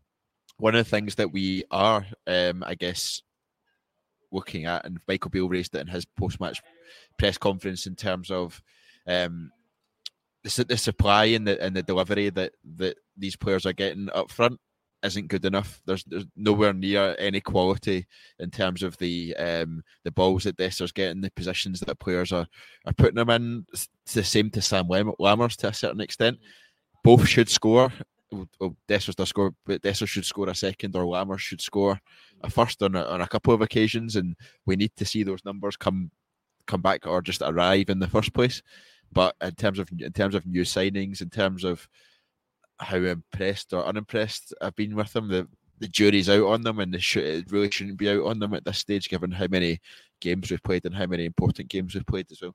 One 0.59 0.75
of 0.75 0.85
the 0.85 0.91
things 0.91 1.17
that 1.17 1.33
we 1.33 1.65
are, 1.71 2.07
um, 2.27 2.63
I 2.65 2.75
guess, 2.75 3.23
looking 4.33 4.65
at, 4.65 4.85
and 4.85 4.99
Michael 5.07 5.31
Beale 5.31 5.49
raised 5.49 5.75
it 5.75 5.81
in 5.81 5.87
his 5.87 6.05
post-match 6.05 6.61
press 7.19 7.39
conference 7.39 7.87
in 7.87 7.95
terms 7.95 8.31
of 8.31 8.63
um, 9.07 9.51
the, 10.55 10.65
the 10.65 10.77
supply 10.77 11.27
and 11.27 11.47
the 11.47 11.61
and 11.63 11.75
the 11.75 11.83
delivery 11.83 12.31
that 12.31 12.53
that 12.77 12.97
these 13.17 13.37
players 13.37 13.67
are 13.67 13.73
getting 13.73 14.09
up 14.15 14.31
front 14.31 14.61
isn't 15.03 15.29
good 15.29 15.45
enough. 15.45 15.81
There's 15.87 16.05
there's 16.05 16.27
nowhere 16.37 16.73
near 16.73 17.17
any 17.19 17.41
quality 17.41 18.07
in 18.39 18.51
terms 18.51 18.83
of 18.83 18.97
the 18.99 19.35
um, 19.37 19.83
the 20.05 20.13
balls 20.13 20.45
that 20.45 20.57
Dessers 20.57 20.95
getting, 20.95 21.21
the 21.21 21.31
positions 21.31 21.81
that 21.81 21.99
players 21.99 22.33
are 22.33 22.47
are 22.87 22.93
putting 22.93 23.17
them 23.17 23.31
in. 23.31 23.67
It's 23.73 23.89
the 24.15 24.25
same 24.25 24.51
to 24.51 24.63
Sam 24.63 24.87
Lammers 24.87 25.57
to 25.57 25.69
a 25.69 25.75
certain 25.75 26.01
extent. 26.01 26.39
Both 27.03 27.27
should 27.29 27.49
score. 27.49 27.93
Well, 28.33 28.77
Dessers 28.89 29.15
does 29.15 29.29
score, 29.29 29.55
but 29.65 29.83
Desser 29.83 30.09
should 30.09 30.25
score 30.25 30.49
a 30.49 30.55
second, 30.55 30.97
or 30.97 31.05
Lammers 31.05 31.39
should 31.39 31.61
score 31.61 32.01
a 32.43 32.51
first 32.51 32.83
on 32.83 32.97
a, 32.97 33.05
on 33.05 33.21
a 33.21 33.29
couple 33.29 33.55
of 33.55 33.63
occasions, 33.63 34.17
and 34.17 34.37
we 34.67 34.77
need 34.77 34.93
to 34.97 35.05
see 35.05 35.23
those 35.23 35.45
numbers 35.45 35.77
come 35.77 36.11
come 36.67 36.83
back 36.83 37.07
or 37.07 37.23
just 37.23 37.43
arrive 37.43 37.89
in 37.89 38.01
the 38.01 38.09
first 38.09 38.35
place. 38.35 38.63
But 39.13 39.35
in 39.41 39.55
terms 39.55 39.79
of 39.79 39.89
in 39.99 40.13
terms 40.13 40.35
of 40.35 40.47
new 40.47 40.63
signings, 40.63 41.21
in 41.21 41.31
terms 41.31 41.65
of 41.65 41.89
how 42.79 42.99
impressed 42.99 43.73
or 43.73 43.87
unimpressed 43.87 44.55
I've 44.61 44.77
been 44.77 44.95
with 44.95 45.13
them. 45.13 45.29
The 45.29 45.49
the 45.79 45.89
jury's 45.89 46.31
out 46.31 46.47
on 46.47 46.63
them, 46.63 46.79
and 46.79 46.93
the 46.93 46.99
sh- 46.99 47.17
it 47.19 47.51
really 47.53 47.71
shouldn't 47.71 47.99
be 47.99 48.09
out 48.09 48.25
on 48.25 48.39
them 48.39 48.55
at 48.55 48.65
this 48.65 48.79
stage, 48.79 49.09
given 49.11 49.31
how 49.31 49.47
many 49.47 49.79
games 50.21 50.51
we've 50.51 50.63
played 50.63 50.87
and 50.87 50.95
how 50.95 51.05
many 51.07 51.27
important 51.27 51.69
games 51.69 51.95
we've 51.95 52.07
played 52.07 52.27
as 52.31 52.41
well. 52.41 52.55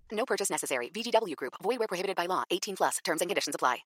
No 0.21 0.25
purchase 0.25 0.51
necessary. 0.51 0.89
VGW 0.89 1.35
Group. 1.35 1.55
Void 1.63 1.79
where 1.79 1.87
prohibited 1.87 2.15
by 2.15 2.27
law. 2.27 2.43
18 2.51 2.75
plus. 2.75 2.97
Terms 3.03 3.21
and 3.21 3.29
conditions 3.29 3.55
apply. 3.55 3.79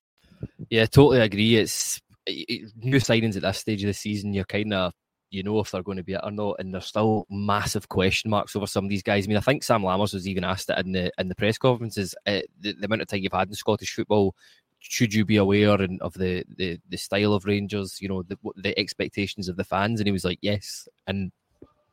Yeah, 0.68 0.84
totally 0.84 1.20
agree. 1.20 1.56
It's 1.56 2.02
it, 2.26 2.72
new 2.76 2.98
signings 2.98 3.36
at 3.36 3.42
this 3.42 3.56
stage 3.56 3.82
of 3.82 3.86
the 3.86 3.94
season. 3.94 4.34
You're 4.34 4.44
kind 4.44 4.74
of 4.74 4.92
you 5.30 5.42
know 5.42 5.58
if 5.60 5.70
they're 5.70 5.82
going 5.82 5.96
to 5.96 6.04
be 6.04 6.12
it 6.12 6.20
or 6.22 6.30
not, 6.30 6.56
and 6.58 6.74
there's 6.74 6.84
still 6.84 7.24
massive 7.30 7.88
question 7.88 8.30
marks 8.30 8.54
over 8.54 8.66
some 8.66 8.84
of 8.84 8.90
these 8.90 9.02
guys. 9.02 9.24
I 9.24 9.28
mean, 9.28 9.38
I 9.38 9.40
think 9.40 9.62
Sam 9.62 9.80
Lammers 9.80 10.12
was 10.12 10.28
even 10.28 10.44
asked 10.44 10.68
it 10.68 10.78
in 10.84 10.92
the 10.92 11.10
in 11.16 11.28
the 11.28 11.34
press 11.34 11.56
conferences. 11.56 12.14
Uh, 12.26 12.40
the, 12.60 12.74
the 12.74 12.84
amount 12.84 13.00
of 13.00 13.08
time 13.08 13.20
you've 13.22 13.32
had 13.32 13.48
in 13.48 13.54
Scottish 13.54 13.94
football, 13.94 14.34
should 14.78 15.14
you 15.14 15.24
be 15.24 15.36
aware 15.36 15.80
and 15.80 16.02
of 16.02 16.12
the, 16.12 16.44
the 16.58 16.78
the 16.90 16.98
style 16.98 17.32
of 17.32 17.46
Rangers? 17.46 17.96
You 18.02 18.10
know, 18.10 18.24
the 18.24 18.36
the 18.56 18.78
expectations 18.78 19.48
of 19.48 19.56
the 19.56 19.64
fans, 19.64 20.00
and 20.00 20.06
he 20.06 20.12
was 20.12 20.26
like, 20.26 20.40
yes, 20.42 20.86
and 21.06 21.32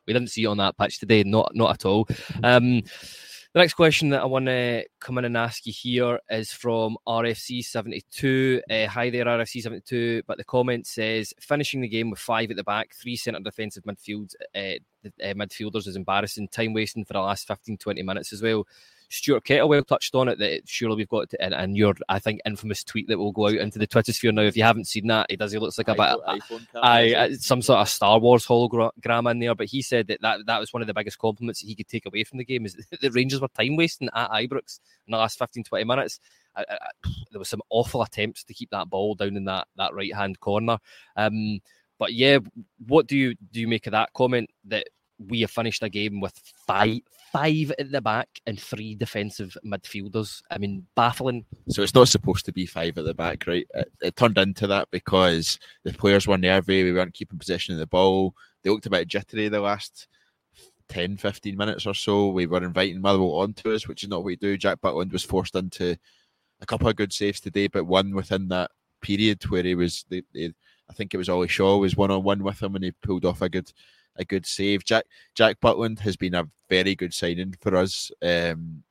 we 0.06 0.12
didn't 0.12 0.28
see 0.28 0.44
it 0.44 0.48
on 0.48 0.58
that 0.58 0.76
pitch 0.76 0.98
today, 0.98 1.22
not 1.22 1.52
not 1.54 1.70
at 1.70 1.86
all. 1.86 2.06
Um, 2.42 2.82
the 3.54 3.60
next 3.60 3.74
question 3.74 4.08
that 4.08 4.20
I 4.20 4.24
want 4.24 4.46
to 4.46 4.84
come 4.98 5.16
in 5.16 5.24
and 5.24 5.36
ask 5.36 5.64
you 5.64 5.72
here 5.72 6.18
is 6.28 6.50
from 6.50 6.96
RFC72. 7.06 8.60
Uh, 8.68 8.88
hi 8.88 9.10
there, 9.10 9.26
RFC72. 9.26 10.22
But 10.26 10.38
the 10.38 10.44
comment 10.44 10.88
says 10.88 11.32
finishing 11.38 11.80
the 11.80 11.88
game 11.88 12.10
with 12.10 12.18
five 12.18 12.50
at 12.50 12.56
the 12.56 12.64
back, 12.64 12.92
three 13.00 13.14
centre 13.14 13.38
defensive 13.38 13.84
uh, 13.86 14.58
uh, 14.58 14.74
midfielders 15.22 15.86
is 15.86 15.94
embarrassing. 15.94 16.48
Time 16.48 16.72
wasting 16.72 17.04
for 17.04 17.12
the 17.12 17.20
last 17.20 17.46
15, 17.46 17.78
20 17.78 18.02
minutes 18.02 18.32
as 18.32 18.42
well. 18.42 18.66
Stuart 19.14 19.44
Kettlewell 19.44 19.86
touched 19.86 20.14
on 20.14 20.28
it 20.28 20.38
that 20.38 20.68
surely 20.68 20.96
we've 20.96 21.08
got 21.08 21.30
to, 21.30 21.42
and, 21.42 21.54
and 21.54 21.76
your 21.76 21.94
I 22.08 22.18
think 22.18 22.40
infamous 22.44 22.82
tweet 22.82 23.08
that 23.08 23.18
will 23.18 23.32
go 23.32 23.46
out 23.46 23.54
into 23.54 23.78
the 23.78 23.86
Twitter 23.86 24.12
sphere 24.12 24.32
now. 24.32 24.42
If 24.42 24.56
you 24.56 24.62
haven't 24.62 24.88
seen 24.88 25.06
that, 25.06 25.30
he 25.30 25.36
does. 25.36 25.52
He 25.52 25.58
looks 25.58 25.78
like 25.78 25.88
a 25.88 25.94
bit 25.94 26.18
I 26.74 27.32
some 27.34 27.62
sort 27.62 27.80
of 27.80 27.88
Star 27.88 28.18
Wars 28.18 28.46
hologram 28.46 29.30
in 29.30 29.38
there. 29.38 29.54
But 29.54 29.68
he 29.68 29.82
said 29.82 30.08
that, 30.08 30.20
that 30.22 30.46
that 30.46 30.60
was 30.60 30.72
one 30.72 30.82
of 30.82 30.88
the 30.88 30.94
biggest 30.94 31.18
compliments 31.18 31.60
he 31.60 31.74
could 31.74 31.88
take 31.88 32.06
away 32.06 32.24
from 32.24 32.38
the 32.38 32.44
game 32.44 32.66
is 32.66 32.74
the 33.00 33.10
Rangers 33.10 33.40
were 33.40 33.48
time 33.48 33.76
wasting 33.76 34.08
at 34.14 34.30
Ibrox 34.30 34.80
in 35.06 35.12
the 35.12 35.18
last 35.18 35.38
15, 35.38 35.64
20 35.64 35.84
minutes. 35.84 36.20
I, 36.56 36.64
I, 36.68 36.76
there 37.30 37.38
was 37.38 37.48
some 37.48 37.62
awful 37.70 38.02
attempts 38.02 38.44
to 38.44 38.54
keep 38.54 38.70
that 38.70 38.90
ball 38.90 39.14
down 39.14 39.36
in 39.36 39.44
that 39.44 39.68
that 39.76 39.94
right 39.94 40.14
hand 40.14 40.40
corner. 40.40 40.78
Um, 41.16 41.60
but 41.98 42.12
yeah, 42.12 42.38
what 42.86 43.06
do 43.06 43.16
you 43.16 43.34
do 43.52 43.60
you 43.60 43.68
make 43.68 43.86
of 43.86 43.92
that 43.92 44.12
comment 44.12 44.50
that 44.66 44.88
we 45.18 45.40
have 45.42 45.50
finished 45.50 45.82
a 45.82 45.88
game 45.88 46.20
with 46.20 46.34
five 46.66 47.00
five 47.34 47.72
at 47.80 47.90
the 47.90 48.00
back 48.00 48.28
and 48.46 48.60
three 48.60 48.94
defensive 48.94 49.56
midfielders. 49.66 50.40
I 50.52 50.58
mean, 50.58 50.86
baffling. 50.94 51.44
So 51.68 51.82
it's 51.82 51.94
not 51.94 52.06
supposed 52.06 52.44
to 52.44 52.52
be 52.52 52.64
five 52.64 52.96
at 52.96 53.04
the 53.04 53.12
back, 53.12 53.48
right? 53.48 53.66
It, 53.74 53.92
it 54.00 54.16
turned 54.16 54.38
into 54.38 54.68
that 54.68 54.88
because 54.92 55.58
the 55.82 55.92
players 55.92 56.28
were 56.28 56.38
nervy. 56.38 56.84
We 56.84 56.92
weren't 56.92 57.12
keeping 57.12 57.38
possession 57.38 57.74
of 57.74 57.80
the 57.80 57.88
ball. 57.88 58.34
They 58.62 58.70
looked 58.70 58.86
a 58.86 58.90
bit 58.90 59.08
jittery 59.08 59.48
the 59.48 59.60
last 59.60 60.06
10, 60.90 61.16
15 61.16 61.56
minutes 61.56 61.86
or 61.86 61.94
so. 61.94 62.28
We 62.28 62.46
were 62.46 62.62
inviting 62.62 63.00
Motherwell 63.00 63.40
onto 63.40 63.72
us, 63.72 63.88
which 63.88 64.04
is 64.04 64.08
not 64.08 64.18
what 64.18 64.26
we 64.26 64.36
do. 64.36 64.56
Jack 64.56 64.80
Butland 64.80 65.12
was 65.12 65.24
forced 65.24 65.56
into 65.56 65.96
a 66.60 66.66
couple 66.66 66.88
of 66.88 66.94
good 66.94 67.12
saves 67.12 67.40
today, 67.40 67.66
but 67.66 67.84
one 67.84 68.14
within 68.14 68.46
that 68.48 68.70
period 69.00 69.42
where 69.50 69.64
he 69.64 69.74
was, 69.74 70.04
they, 70.08 70.22
they, 70.32 70.52
I 70.88 70.92
think 70.92 71.12
it 71.12 71.18
was 71.18 71.28
Ollie 71.28 71.48
Shaw 71.48 71.78
was 71.78 71.96
one 71.96 72.12
on 72.12 72.22
one 72.22 72.44
with 72.44 72.62
him 72.62 72.76
and 72.76 72.84
he 72.84 72.92
pulled 72.92 73.24
off 73.24 73.42
a 73.42 73.48
good 73.48 73.72
a 74.16 74.24
good 74.24 74.46
save. 74.46 74.84
Jack 74.84 75.04
Jack 75.34 75.60
Butland 75.60 75.98
has 76.00 76.16
been 76.16 76.34
a 76.34 76.48
very 76.68 76.94
good 76.94 77.14
signing 77.14 77.54
for 77.60 77.76
us, 77.76 78.10
um, 78.22 78.82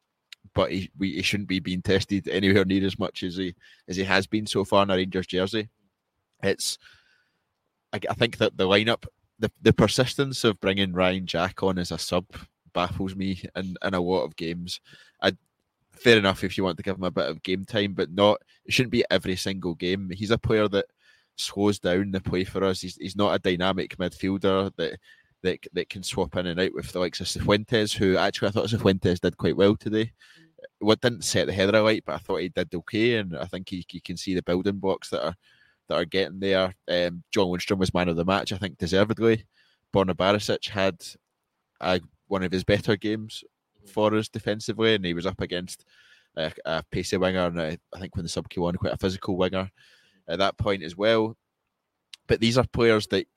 but 0.54 0.72
he 0.72 0.90
we, 0.98 1.14
he 1.14 1.22
shouldn't 1.22 1.50
be 1.50 1.60
being 1.60 1.82
tested 1.82 2.28
anywhere 2.28 2.66
near 2.66 2.86
as 2.86 3.00
much 3.00 3.24
as 3.24 3.38
he 3.38 3.56
as 3.88 3.96
he 3.96 4.04
has 4.04 4.28
been 4.28 4.46
so 4.46 4.64
far 4.64 4.84
in 4.84 4.90
a 4.90 4.96
Rangers 4.96 5.28
jersey. 5.28 5.70
It's 6.42 6.78
I, 7.92 8.00
I 8.10 8.14
think 8.14 8.38
that 8.38 8.58
the 8.58 8.68
lineup, 8.68 9.06
the 9.40 9.52
the 9.62 9.74
persistence 9.74 10.44
of 10.44 10.60
bringing 10.60 10.94
Ryan 10.94 11.26
Jack 11.26 11.64
on 11.64 11.80
as 11.80 11.92
a 11.92 11.98
sub 11.98 12.26
baffles 12.74 13.16
me 13.16 13.44
in, 13.56 13.76
in 13.84 13.94
a 13.94 14.00
lot 14.00 14.24
of 14.24 14.36
games. 14.36 14.82
I 15.22 15.34
fair 15.92 16.18
enough 16.18 16.44
if 16.44 16.58
you 16.58 16.64
want 16.64 16.78
to 16.78 16.84
give 16.84 16.98
him 16.98 17.04
a 17.04 17.12
bit 17.12 17.30
of 17.30 17.44
game 17.44 17.66
time, 17.66 17.94
but 17.94 18.12
not 18.12 18.42
it 18.66 18.74
shouldn't 18.74 18.92
be 18.92 19.06
every 19.10 19.36
single 19.36 19.76
game. 19.76 20.10
He's 20.12 20.32
a 20.32 20.38
player 20.38 20.68
that 20.70 20.86
slows 21.36 21.80
down 21.80 22.12
the 22.12 22.22
play 22.22 22.44
for 22.44 22.64
us. 22.64 22.82
He's, 22.82 22.96
he's 22.98 23.16
not 23.16 23.34
a 23.34 23.40
dynamic 23.40 23.98
midfielder 23.98 24.72
that, 24.78 25.00
that 25.44 25.60
that 25.74 25.90
can 25.90 26.04
swap 26.04 26.36
in 26.38 26.48
and 26.48 26.60
out 26.60 26.74
with 26.74 26.92
the 26.92 27.00
likes 27.00 27.20
of 27.20 27.28
Cifuentes, 27.28 27.94
who 27.94 28.18
actually 28.18 28.50
I 28.50 28.52
thought 28.52 28.70
Cifuentes 28.70 29.20
did 29.20 29.38
quite 29.38 29.58
well 29.58 29.76
today. 29.76 30.12
What 30.80 31.02
didn't 31.02 31.24
set 31.24 31.48
the 31.48 31.54
header 31.54 31.78
alight, 31.78 32.04
but 32.06 32.16
I 32.16 32.18
thought 32.20 32.42
he 32.42 32.50
did 32.50 32.74
okay, 32.74 33.18
and 33.18 33.38
I 33.38 33.46
think 33.46 33.70
he, 33.70 33.86
he 33.88 34.00
can 34.00 34.18
see 34.18 34.34
the 34.34 34.44
building 34.44 34.80
blocks 34.80 35.10
that 35.10 35.26
are 35.26 35.36
that 35.90 35.96
are 35.96 36.06
getting 36.06 36.40
there. 36.40 36.74
Um, 36.88 37.24
John 37.32 37.48
Lundstram 37.48 37.78
was 37.78 37.94
man 37.94 38.10
of 38.10 38.16
the 38.16 38.26
match, 38.26 38.54
I 38.54 38.58
think, 38.58 38.78
deservedly. 38.78 39.46
Borna 39.94 40.16
Barisic 40.16 40.70
had 40.70 41.04
a, 41.82 42.00
one 42.28 42.44
of 42.44 42.52
his 42.52 42.64
better 42.64 42.96
games 42.96 43.44
for 43.86 44.16
us 44.16 44.30
defensively, 44.30 44.96
and 44.96 45.06
he 45.06 45.14
was 45.14 45.26
up 45.26 45.42
against 45.42 45.84
a, 46.38 46.52
a 46.66 46.84
pacey 46.90 47.18
winger, 47.18 47.48
and 47.48 47.62
I, 47.62 47.78
I 47.94 48.00
think 48.00 48.16
when 48.16 48.24
the 48.24 48.30
sub 48.30 48.50
came 48.50 48.64
on, 48.64 48.76
quite 48.76 48.94
a 48.94 48.98
physical 48.98 49.36
winger 49.36 49.70
at 50.28 50.40
that 50.40 50.58
point 50.58 50.84
as 50.84 50.96
well. 50.96 51.38
But 52.28 52.40
these 52.40 52.58
are 52.58 52.66
players 52.66 53.08
that 53.08 53.28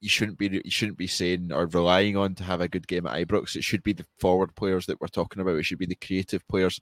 you 0.00 0.10
shouldn't 0.10 0.36
be 0.36 0.48
you 0.48 0.70
shouldn't 0.70 0.98
be 0.98 1.06
saying 1.06 1.50
or 1.50 1.66
relying 1.66 2.16
on 2.16 2.34
to 2.34 2.44
have 2.44 2.60
a 2.60 2.68
good 2.68 2.86
game 2.86 3.06
at 3.06 3.26
Ibrox. 3.26 3.56
It 3.56 3.64
should 3.64 3.82
be 3.82 3.94
the 3.94 4.04
forward 4.18 4.54
players 4.54 4.86
that 4.86 5.00
we're 5.00 5.08
talking 5.08 5.40
about. 5.40 5.56
It 5.56 5.62
should 5.64 5.78
be 5.78 5.86
the 5.86 5.94
creative 5.94 6.46
players. 6.46 6.80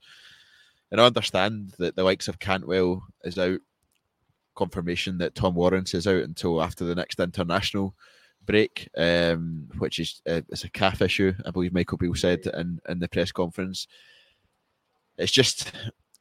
And 0.91 0.99
I 0.99 1.05
understand 1.05 1.73
that 1.79 1.95
the 1.95 2.03
likes 2.03 2.27
of 2.27 2.39
Cantwell 2.39 3.03
is 3.23 3.39
out. 3.39 3.59
Confirmation 4.55 5.17
that 5.17 5.33
Tom 5.33 5.55
Lawrence 5.55 5.93
is 5.93 6.05
out 6.05 6.21
until 6.21 6.61
after 6.61 6.83
the 6.85 6.93
next 6.93 7.19
international 7.19 7.95
break, 8.45 8.89
um, 8.97 9.67
which 9.79 9.99
is 9.99 10.21
uh, 10.27 10.41
it's 10.49 10.63
a 10.65 10.69
calf 10.69 11.01
issue. 11.01 11.33
I 11.45 11.51
believe 11.51 11.73
Michael 11.73 11.97
Beale 11.97 12.13
said 12.15 12.45
in 12.53 12.79
in 12.89 12.99
the 12.99 13.07
press 13.07 13.31
conference. 13.31 13.87
It's 15.17 15.31
just 15.31 15.71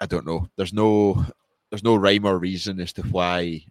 I 0.01 0.07
don't 0.07 0.25
know. 0.25 0.49
There's 0.57 0.73
no 0.73 1.27
there's 1.73 1.83
no 1.83 1.97
rhyme 1.97 2.26
or 2.26 2.38
reason 2.38 2.79
as 2.81 2.93
to 2.93 3.00
why 3.00 3.64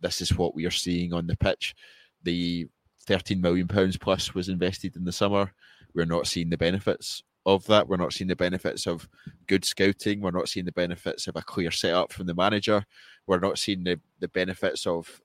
this 0.00 0.22
is 0.22 0.38
what 0.38 0.54
we 0.54 0.64
are 0.64 0.70
seeing 0.70 1.12
on 1.12 1.26
the 1.26 1.36
pitch. 1.36 1.74
The 2.22 2.66
13 3.06 3.42
million 3.42 3.68
pounds 3.68 3.98
plus 3.98 4.34
was 4.34 4.48
invested 4.48 4.96
in 4.96 5.04
the 5.04 5.12
summer. 5.12 5.52
We're 5.92 6.06
not 6.06 6.26
seeing 6.26 6.48
the 6.48 6.56
benefits 6.56 7.22
of 7.44 7.66
that. 7.66 7.86
We're 7.86 7.98
not 7.98 8.14
seeing 8.14 8.28
the 8.28 8.36
benefits 8.36 8.86
of 8.86 9.06
good 9.48 9.66
scouting. 9.66 10.22
We're 10.22 10.30
not 10.30 10.48
seeing 10.48 10.64
the 10.64 10.72
benefits 10.72 11.26
of 11.26 11.36
a 11.36 11.42
clear 11.42 11.70
setup 11.70 12.10
from 12.10 12.24
the 12.24 12.34
manager. 12.34 12.86
We're 13.26 13.38
not 13.38 13.58
seeing 13.58 13.84
the, 13.84 14.00
the 14.18 14.28
benefits 14.28 14.86
of 14.86 15.20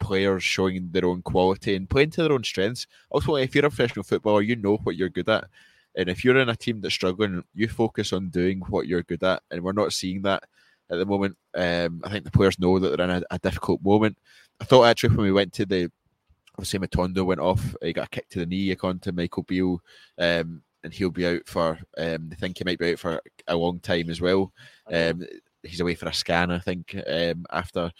players 0.00 0.42
showing 0.42 0.92
their 0.92 1.04
own 1.04 1.20
quality 1.20 1.76
and 1.76 1.90
playing 1.90 2.12
to 2.12 2.22
their 2.22 2.32
own 2.32 2.44
strengths. 2.44 2.86
Ultimately, 3.12 3.42
if 3.42 3.54
you're 3.54 3.66
a 3.66 3.68
professional 3.68 4.04
footballer, 4.04 4.40
you 4.40 4.56
know 4.56 4.78
what 4.78 4.96
you're 4.96 5.10
good 5.10 5.28
at. 5.28 5.44
And 5.94 6.08
if 6.08 6.24
you're 6.24 6.38
in 6.38 6.48
a 6.48 6.56
team 6.56 6.80
that's 6.80 6.94
struggling, 6.94 7.44
you 7.52 7.68
focus 7.68 8.14
on 8.14 8.30
doing 8.30 8.60
what 8.60 8.86
you're 8.86 9.02
good 9.02 9.22
at. 9.22 9.42
And 9.50 9.60
we're 9.60 9.72
not 9.72 9.92
seeing 9.92 10.22
that 10.22 10.44
at 10.90 10.98
the 10.98 11.06
moment. 11.06 11.36
Um, 11.54 12.02
I 12.04 12.10
think 12.10 12.24
the 12.24 12.30
players 12.30 12.58
know 12.58 12.78
that 12.78 12.96
they're 12.96 13.04
in 13.08 13.22
a, 13.22 13.22
a, 13.30 13.38
difficult 13.38 13.82
moment. 13.82 14.18
I 14.60 14.64
thought 14.64 14.84
actually 14.84 15.16
when 15.16 15.26
we 15.26 15.32
went 15.32 15.52
to 15.54 15.66
the, 15.66 15.90
obviously 16.56 16.78
Matondo 16.80 17.24
went 17.24 17.40
off, 17.40 17.74
he 17.82 17.92
got 17.92 18.06
a 18.06 18.10
kick 18.10 18.28
to 18.30 18.40
the 18.40 18.46
knee, 18.46 18.70
according 18.70 19.00
to 19.00 19.12
Michael 19.12 19.44
Beale, 19.44 19.80
um, 20.18 20.62
and 20.82 20.92
he'll 20.92 21.10
be 21.10 21.26
out 21.26 21.46
for, 21.46 21.78
um, 21.98 22.28
they 22.28 22.36
think 22.36 22.58
he 22.58 22.64
might 22.64 22.78
be 22.78 22.92
out 22.92 22.98
for 22.98 23.20
a 23.48 23.56
long 23.56 23.80
time 23.80 24.10
as 24.10 24.20
well. 24.20 24.52
Um, 24.92 25.24
he's 25.62 25.80
away 25.80 25.94
for 25.94 26.08
a 26.08 26.14
scan, 26.14 26.50
I 26.50 26.58
think, 26.58 26.94
um, 27.06 27.46
after 27.50 27.90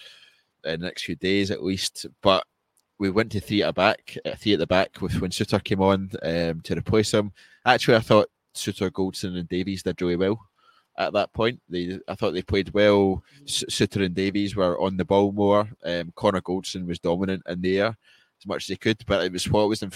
the 0.62 0.78
next 0.78 1.04
few 1.04 1.16
days 1.16 1.50
at 1.50 1.62
least. 1.62 2.06
But 2.22 2.44
we 2.98 3.10
went 3.10 3.32
to 3.32 3.40
three 3.40 3.62
at 3.62 3.66
the 3.66 3.72
back, 3.72 4.16
uh, 4.24 4.34
three 4.36 4.52
at 4.52 4.58
the 4.58 4.66
back 4.66 5.00
with 5.00 5.20
when 5.20 5.30
Souttar 5.30 5.64
came 5.64 5.80
on 5.80 6.10
um, 6.22 6.60
to 6.62 6.76
replace 6.76 7.12
him. 7.12 7.32
Actually, 7.64 7.96
I 7.96 8.00
thought 8.00 8.28
Souttar, 8.54 8.90
Goldson, 8.90 9.38
and 9.38 9.48
Davies 9.48 9.82
did 9.82 10.00
really 10.00 10.16
well 10.16 10.46
at 10.98 11.12
that 11.12 11.32
point. 11.32 11.60
They, 11.68 11.98
I 12.08 12.14
thought 12.14 12.34
they 12.34 12.42
played 12.42 12.72
well. 12.72 13.22
Souttar 13.46 14.04
and 14.04 14.14
Davies 14.14 14.56
were 14.56 14.80
on 14.80 14.96
the 14.96 15.04
ball 15.04 15.32
more. 15.32 15.68
Um, 15.84 16.12
Connor 16.14 16.40
Goldson 16.40 16.86
was 16.86 16.98
dominant 16.98 17.42
in 17.48 17.60
the 17.60 17.80
air 17.80 17.96
as 18.40 18.46
much 18.46 18.64
as 18.64 18.68
he 18.68 18.76
could, 18.76 19.02
but 19.06 19.24
it 19.24 19.32
was 19.32 19.48
what 19.48 19.68
was 19.68 19.82
in, 19.82 19.92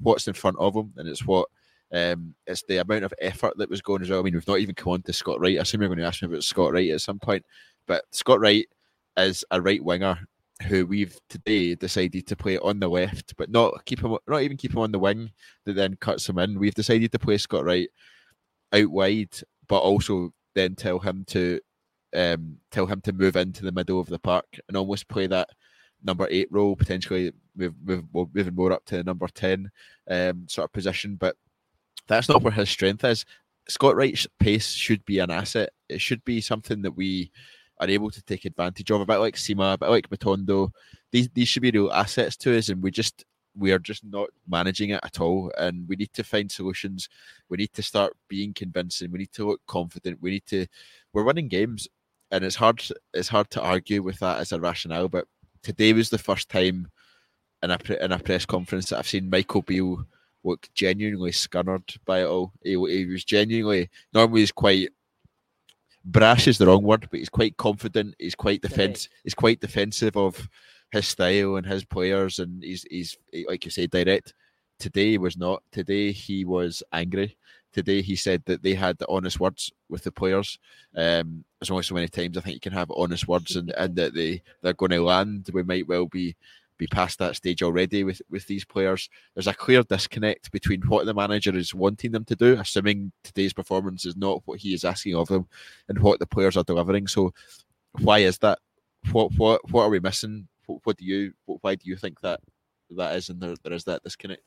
what's 0.00 0.26
in 0.26 0.34
front 0.34 0.56
of 0.58 0.74
him, 0.74 0.92
and 0.96 1.08
it's 1.08 1.26
what 1.26 1.48
um, 1.92 2.34
it's 2.46 2.62
the 2.64 2.78
amount 2.78 3.04
of 3.04 3.14
effort 3.20 3.56
that 3.58 3.68
was 3.68 3.82
going 3.82 4.02
as 4.02 4.10
well. 4.10 4.20
I 4.20 4.22
mean, 4.22 4.34
we've 4.34 4.48
not 4.48 4.60
even 4.60 4.74
come 4.74 4.94
on 4.94 5.02
to 5.02 5.12
Scott 5.12 5.40
Wright. 5.40 5.58
I 5.58 5.62
assume 5.62 5.82
you're 5.82 5.88
going 5.88 5.98
to 5.98 6.06
ask 6.06 6.22
me 6.22 6.28
about 6.28 6.42
Scott 6.42 6.72
Wright 6.72 6.90
at 6.90 7.00
some 7.00 7.18
point, 7.18 7.44
but 7.86 8.04
Scott 8.10 8.40
Wright 8.40 8.66
is 9.16 9.44
a 9.50 9.60
right 9.60 9.82
winger 9.82 10.18
who 10.68 10.86
we've 10.86 11.18
today 11.28 11.74
decided 11.74 12.26
to 12.26 12.36
play 12.36 12.58
on 12.58 12.78
the 12.78 12.88
left, 12.88 13.36
but 13.36 13.50
not 13.50 13.84
keep 13.84 14.00
him, 14.00 14.16
not 14.26 14.42
even 14.42 14.56
keep 14.56 14.72
him 14.72 14.78
on 14.78 14.92
the 14.92 14.98
wing 14.98 15.30
that 15.64 15.74
then 15.74 15.96
cuts 15.96 16.28
him 16.28 16.38
in. 16.38 16.58
We've 16.58 16.74
decided 16.74 17.12
to 17.12 17.18
play 17.18 17.36
Scott 17.38 17.64
Wright 17.64 17.88
out 18.72 18.90
wide, 18.90 19.34
but 19.68 19.78
also 19.78 20.32
then 20.54 20.74
tell 20.74 20.98
him 20.98 21.24
to 21.28 21.60
um, 22.14 22.58
tell 22.70 22.86
him 22.86 23.00
to 23.02 23.12
move 23.12 23.36
into 23.36 23.64
the 23.64 23.72
middle 23.72 23.98
of 23.98 24.08
the 24.08 24.18
park 24.18 24.46
and 24.68 24.76
almost 24.76 25.08
play 25.08 25.26
that 25.26 25.48
number 26.04 26.26
eight 26.30 26.48
role, 26.50 26.76
potentially 26.76 27.32
move, 27.56 27.74
move, 27.82 28.04
moving 28.12 28.54
more 28.54 28.72
up 28.72 28.84
to 28.86 29.02
number 29.02 29.28
ten 29.28 29.70
um, 30.10 30.46
sort 30.48 30.64
of 30.64 30.72
position. 30.72 31.16
But 31.16 31.36
that's 32.08 32.28
not 32.28 32.42
where 32.42 32.52
his 32.52 32.68
strength 32.68 33.04
is. 33.04 33.24
Scott 33.68 33.96
Wright's 33.96 34.26
pace 34.40 34.72
should 34.72 35.04
be 35.04 35.20
an 35.20 35.30
asset. 35.30 35.70
It 35.88 36.00
should 36.00 36.24
be 36.24 36.40
something 36.40 36.82
that 36.82 36.96
we 36.96 37.30
are 37.78 37.88
able 37.88 38.10
to 38.10 38.22
take 38.22 38.44
advantage 38.44 38.90
of. 38.90 39.00
A 39.00 39.06
bit 39.06 39.18
like 39.18 39.36
Sima, 39.36 39.74
a 39.74 39.78
bit 39.78 39.88
like 39.88 40.10
Matondo. 40.10 40.70
These 41.12 41.28
these 41.34 41.48
should 41.48 41.62
be 41.62 41.70
real 41.70 41.92
assets 41.92 42.36
to 42.38 42.56
us, 42.56 42.68
and 42.68 42.82
we 42.82 42.90
just 42.90 43.24
we 43.56 43.72
are 43.72 43.78
just 43.78 44.04
not 44.04 44.28
managing 44.48 44.90
it 44.90 45.00
at 45.02 45.20
all. 45.20 45.52
And 45.58 45.86
we 45.88 45.96
need 45.96 46.12
to 46.14 46.24
find 46.24 46.50
solutions. 46.50 47.08
We 47.48 47.56
need 47.58 47.72
to 47.74 47.82
start 47.82 48.16
being 48.28 48.52
convincing. 48.54 49.10
We 49.10 49.20
need 49.20 49.32
to 49.32 49.46
look 49.46 49.60
confident. 49.66 50.22
We 50.22 50.30
need 50.30 50.46
to. 50.46 50.66
We're 51.12 51.24
winning 51.24 51.48
games, 51.48 51.88
and 52.30 52.44
it's 52.44 52.56
hard. 52.56 52.82
It's 53.14 53.28
hard 53.28 53.50
to 53.50 53.62
argue 53.62 54.02
with 54.02 54.18
that 54.20 54.38
as 54.38 54.52
a 54.52 54.60
rationale. 54.60 55.08
But 55.08 55.26
today 55.62 55.92
was 55.92 56.10
the 56.10 56.18
first 56.18 56.48
time 56.48 56.90
in 57.62 57.70
a 57.70 57.78
in 58.04 58.12
a 58.12 58.18
press 58.18 58.46
conference 58.46 58.90
that 58.90 58.98
I've 58.98 59.08
seen 59.08 59.30
Michael 59.30 59.62
Beale 59.62 60.04
look 60.44 60.68
genuinely 60.74 61.30
scunnered 61.30 61.96
by 62.04 62.22
it 62.22 62.26
all. 62.26 62.52
He, 62.62 62.70
he 62.70 63.06
was 63.06 63.24
genuinely 63.24 63.90
normally 64.12 64.40
he's 64.40 64.52
quite 64.52 64.90
brash 66.04 66.48
is 66.48 66.58
the 66.58 66.66
wrong 66.66 66.82
word, 66.82 67.06
but 67.10 67.20
he's 67.20 67.28
quite 67.28 67.56
confident. 67.56 68.14
He's 68.18 68.34
quite 68.34 68.62
defense. 68.62 69.08
He's 69.22 69.34
quite 69.34 69.60
defensive 69.60 70.16
of 70.16 70.48
his 70.92 71.08
style 71.08 71.56
and 71.56 71.66
his 71.66 71.84
players, 71.84 72.38
and 72.38 72.62
he's 72.62 72.84
he's 72.88 73.16
like 73.48 73.64
you 73.64 73.70
say 73.70 73.86
direct. 73.86 74.34
Today 74.78 75.18
was 75.18 75.36
not. 75.36 75.62
Today 75.72 76.12
he 76.12 76.44
was 76.44 76.82
angry. 76.92 77.36
Today 77.72 78.02
he 78.02 78.14
said 78.14 78.42
that 78.44 78.62
they 78.62 78.74
had 78.74 78.98
the 78.98 79.08
honest 79.08 79.40
words 79.40 79.72
with 79.88 80.04
the 80.04 80.12
players. 80.12 80.58
Um, 80.94 81.44
there's 81.58 81.70
only 81.70 81.82
so 81.82 81.94
many 81.94 82.08
times 82.08 82.36
I 82.36 82.42
think 82.42 82.54
you 82.54 82.60
can 82.60 82.74
have 82.74 82.92
honest 82.94 83.26
words, 83.26 83.56
and, 83.56 83.70
and 83.70 83.96
that 83.96 84.14
they 84.14 84.42
they're 84.60 84.74
going 84.74 84.90
to 84.90 85.02
land. 85.02 85.48
We 85.52 85.62
might 85.62 85.88
well 85.88 86.06
be 86.06 86.36
be 86.76 86.86
past 86.86 87.18
that 87.18 87.36
stage 87.36 87.62
already 87.62 88.04
with 88.04 88.20
with 88.28 88.46
these 88.46 88.64
players. 88.64 89.08
There's 89.34 89.46
a 89.46 89.54
clear 89.54 89.82
disconnect 89.82 90.52
between 90.52 90.82
what 90.82 91.06
the 91.06 91.14
manager 91.14 91.56
is 91.56 91.74
wanting 91.74 92.12
them 92.12 92.26
to 92.26 92.36
do, 92.36 92.58
assuming 92.60 93.12
today's 93.24 93.54
performance 93.54 94.04
is 94.04 94.16
not 94.16 94.42
what 94.44 94.58
he 94.58 94.74
is 94.74 94.84
asking 94.84 95.14
of 95.14 95.28
them, 95.28 95.48
and 95.88 95.98
what 96.00 96.18
the 96.18 96.26
players 96.26 96.58
are 96.58 96.64
delivering. 96.64 97.06
So, 97.06 97.32
why 98.00 98.18
is 98.18 98.36
that? 98.38 98.58
What 99.10 99.32
what 99.38 99.70
what 99.70 99.84
are 99.84 99.90
we 99.90 100.00
missing? 100.00 100.48
What, 100.84 100.96
do 100.96 101.04
you? 101.04 101.32
Why 101.46 101.74
do 101.74 101.88
you 101.88 101.96
think 101.96 102.20
that 102.20 102.40
that 102.96 103.16
is, 103.16 103.28
and 103.28 103.40
there, 103.40 103.54
there 103.62 103.72
is 103.72 103.84
that 103.84 104.02
disconnect? 104.02 104.42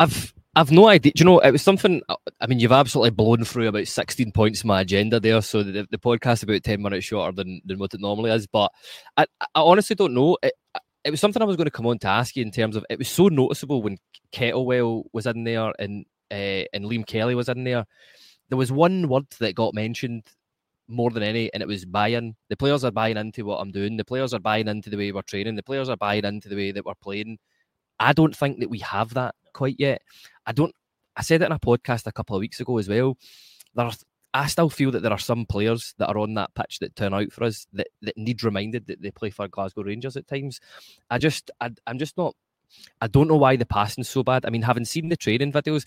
I've 0.00 0.32
I've 0.54 0.72
no 0.72 0.88
idea. 0.88 1.12
Do 1.12 1.20
you 1.20 1.24
know, 1.24 1.38
it 1.38 1.52
was 1.52 1.62
something. 1.62 2.02
I 2.40 2.46
mean, 2.46 2.58
you've 2.58 2.72
absolutely 2.72 3.10
blown 3.10 3.44
through 3.44 3.68
about 3.68 3.86
16 3.86 4.32
points 4.32 4.60
of 4.60 4.66
my 4.66 4.80
agenda 4.80 5.20
there. 5.20 5.40
So 5.40 5.62
the, 5.62 5.86
the 5.88 5.98
podcast 5.98 6.42
about 6.42 6.64
10 6.64 6.82
minutes 6.82 7.06
shorter 7.06 7.32
than, 7.32 7.60
than 7.64 7.78
what 7.78 7.94
it 7.94 8.00
normally 8.00 8.32
is. 8.32 8.46
But 8.46 8.72
I, 9.16 9.26
I 9.40 9.46
honestly 9.54 9.94
don't 9.94 10.14
know. 10.14 10.36
It, 10.42 10.54
it 11.04 11.10
was 11.10 11.20
something 11.20 11.40
I 11.40 11.46
was 11.46 11.56
going 11.56 11.66
to 11.66 11.70
come 11.70 11.86
on 11.86 11.98
to 12.00 12.08
ask 12.08 12.34
you 12.34 12.42
in 12.42 12.50
terms 12.50 12.74
of 12.74 12.84
it 12.90 12.98
was 12.98 13.08
so 13.08 13.28
noticeable 13.28 13.82
when 13.82 13.98
Kettlewell 14.32 15.04
was 15.12 15.26
in 15.26 15.44
there 15.44 15.72
and 15.78 16.04
uh, 16.30 16.66
and 16.72 16.84
Liam 16.84 17.06
Kelly 17.06 17.34
was 17.34 17.48
in 17.48 17.64
there. 17.64 17.86
There 18.48 18.58
was 18.58 18.72
one 18.72 19.08
word 19.08 19.26
that 19.38 19.54
got 19.54 19.74
mentioned 19.74 20.24
more 20.88 21.10
than 21.10 21.22
any, 21.22 21.52
and 21.52 21.62
it 21.62 21.68
was 21.68 21.84
buy-in. 21.84 22.34
The 22.48 22.56
players 22.56 22.84
are 22.84 22.90
buying 22.90 23.16
into 23.16 23.44
what 23.44 23.58
I'm 23.58 23.70
doing. 23.70 23.96
The 23.96 24.04
players 24.04 24.34
are 24.34 24.40
buying 24.40 24.68
into 24.68 24.90
the 24.90 24.96
way 24.96 25.12
we're 25.12 25.22
training. 25.22 25.56
The 25.56 25.62
players 25.62 25.88
are 25.88 25.96
buying 25.96 26.24
into 26.24 26.48
the 26.48 26.56
way 26.56 26.72
that 26.72 26.84
we're 26.84 26.94
playing. 27.02 27.38
I 28.00 28.12
don't 28.12 28.34
think 28.34 28.60
that 28.60 28.70
we 28.70 28.78
have 28.80 29.14
that 29.14 29.34
quite 29.52 29.76
yet. 29.78 30.02
I 30.46 30.52
don't. 30.52 30.74
I 31.16 31.22
said 31.22 31.42
it 31.42 31.46
in 31.46 31.52
a 31.52 31.58
podcast 31.58 32.06
a 32.06 32.12
couple 32.12 32.36
of 32.36 32.40
weeks 32.40 32.60
ago 32.60 32.78
as 32.78 32.88
well. 32.88 33.16
There's 33.74 34.04
I 34.34 34.46
still 34.46 34.68
feel 34.68 34.90
that 34.90 35.00
there 35.00 35.12
are 35.12 35.18
some 35.18 35.46
players 35.46 35.94
that 35.98 36.08
are 36.08 36.18
on 36.18 36.34
that 36.34 36.54
pitch 36.54 36.78
that 36.80 36.94
turn 36.94 37.14
out 37.14 37.32
for 37.32 37.44
us 37.44 37.66
that, 37.72 37.88
that 38.02 38.16
need 38.16 38.44
reminded 38.44 38.86
that 38.86 39.00
they 39.00 39.10
play 39.10 39.30
for 39.30 39.48
Glasgow 39.48 39.82
Rangers 39.82 40.16
at 40.16 40.28
times. 40.28 40.60
I 41.08 41.18
just, 41.18 41.50
I, 41.60 41.70
I'm 41.86 41.98
just 41.98 42.16
not. 42.16 42.34
I 43.00 43.06
don't 43.06 43.28
know 43.28 43.36
why 43.36 43.56
the 43.56 43.66
passing's 43.66 44.08
so 44.08 44.22
bad. 44.22 44.44
I 44.44 44.50
mean, 44.50 44.62
having 44.62 44.84
seen 44.84 45.08
the 45.08 45.16
training 45.16 45.52
videos, 45.52 45.84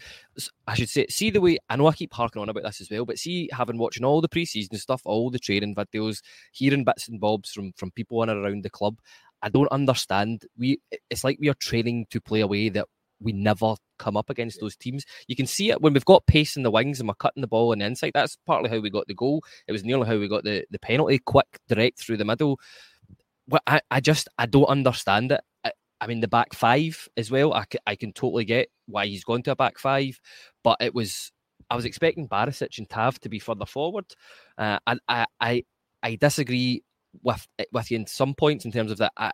I 0.67 0.75
should 0.75 0.89
say, 0.89 1.07
see 1.07 1.29
the 1.29 1.41
way 1.41 1.57
I 1.69 1.75
know 1.75 1.87
I 1.87 1.93
keep 1.93 2.13
harking 2.13 2.41
on 2.41 2.49
about 2.49 2.63
this 2.63 2.81
as 2.81 2.89
well, 2.89 3.05
but 3.05 3.19
see, 3.19 3.49
having 3.51 3.77
watching 3.77 4.05
all 4.05 4.21
the 4.21 4.29
preseason 4.29 4.79
stuff, 4.79 5.01
all 5.05 5.29
the 5.29 5.39
training 5.39 5.75
videos, 5.75 6.21
hearing 6.51 6.83
bits 6.83 7.07
and 7.07 7.19
bobs 7.19 7.51
from 7.51 7.73
from 7.73 7.91
people 7.91 8.23
in 8.23 8.29
and 8.29 8.43
around 8.43 8.63
the 8.63 8.69
club, 8.69 8.97
I 9.41 9.49
don't 9.49 9.71
understand. 9.71 10.45
We, 10.57 10.79
it's 11.09 11.23
like 11.23 11.37
we 11.39 11.49
are 11.49 11.55
training 11.55 12.07
to 12.11 12.21
play 12.21 12.41
a 12.41 12.47
way 12.47 12.69
that 12.69 12.87
we 13.19 13.31
never 13.33 13.75
come 13.99 14.17
up 14.17 14.29
against 14.29 14.59
those 14.59 14.75
teams. 14.75 15.05
You 15.27 15.35
can 15.35 15.45
see 15.45 15.69
it 15.69 15.81
when 15.81 15.93
we've 15.93 16.05
got 16.05 16.25
pace 16.25 16.57
in 16.57 16.63
the 16.63 16.71
wings 16.71 16.99
and 16.99 17.07
we're 17.07 17.15
cutting 17.15 17.41
the 17.41 17.47
ball 17.47 17.71
on 17.71 17.79
the 17.79 17.85
inside. 17.85 18.11
That's 18.13 18.37
partly 18.45 18.69
how 18.69 18.79
we 18.79 18.89
got 18.89 19.07
the 19.07 19.13
goal. 19.13 19.43
It 19.67 19.71
was 19.71 19.83
nearly 19.83 20.07
how 20.07 20.17
we 20.17 20.27
got 20.27 20.43
the, 20.43 20.65
the 20.71 20.79
penalty, 20.79 21.19
quick, 21.19 21.59
direct 21.67 21.99
through 21.99 22.17
the 22.17 22.25
middle. 22.25 22.59
Well, 23.47 23.61
I, 23.67 23.81
I 23.91 23.99
just 23.99 24.27
I 24.37 24.45
don't 24.45 24.65
understand 24.65 25.31
it. 25.31 25.41
I, 26.01 26.07
mean, 26.07 26.19
the 26.19 26.27
back 26.27 26.53
five 26.53 27.07
as 27.15 27.31
well. 27.31 27.53
I, 27.53 27.65
I 27.85 27.95
can 27.95 28.11
totally 28.11 28.45
get 28.45 28.69
why 28.87 29.07
he's 29.07 29.23
gone 29.23 29.43
to 29.43 29.51
a 29.51 29.55
back 29.55 29.77
five, 29.77 30.19
but 30.63 30.77
it 30.81 30.93
was 30.93 31.31
I 31.69 31.75
was 31.75 31.85
expecting 31.85 32.27
Barisic 32.27 32.77
and 32.77 32.89
Tav 32.89 33.19
to 33.21 33.29
be 33.29 33.39
further 33.39 33.65
forward. 33.65 34.05
Uh, 34.57 34.79
and 34.87 34.99
I, 35.07 35.25
I 35.39 35.63
I 36.03 36.15
disagree 36.15 36.83
with 37.23 37.47
with 37.71 37.91
you 37.91 37.97
in 37.97 38.07
some 38.07 38.33
points 38.33 38.65
in 38.65 38.71
terms 38.71 38.91
of 38.91 38.97
that. 38.97 39.13
I, 39.15 39.31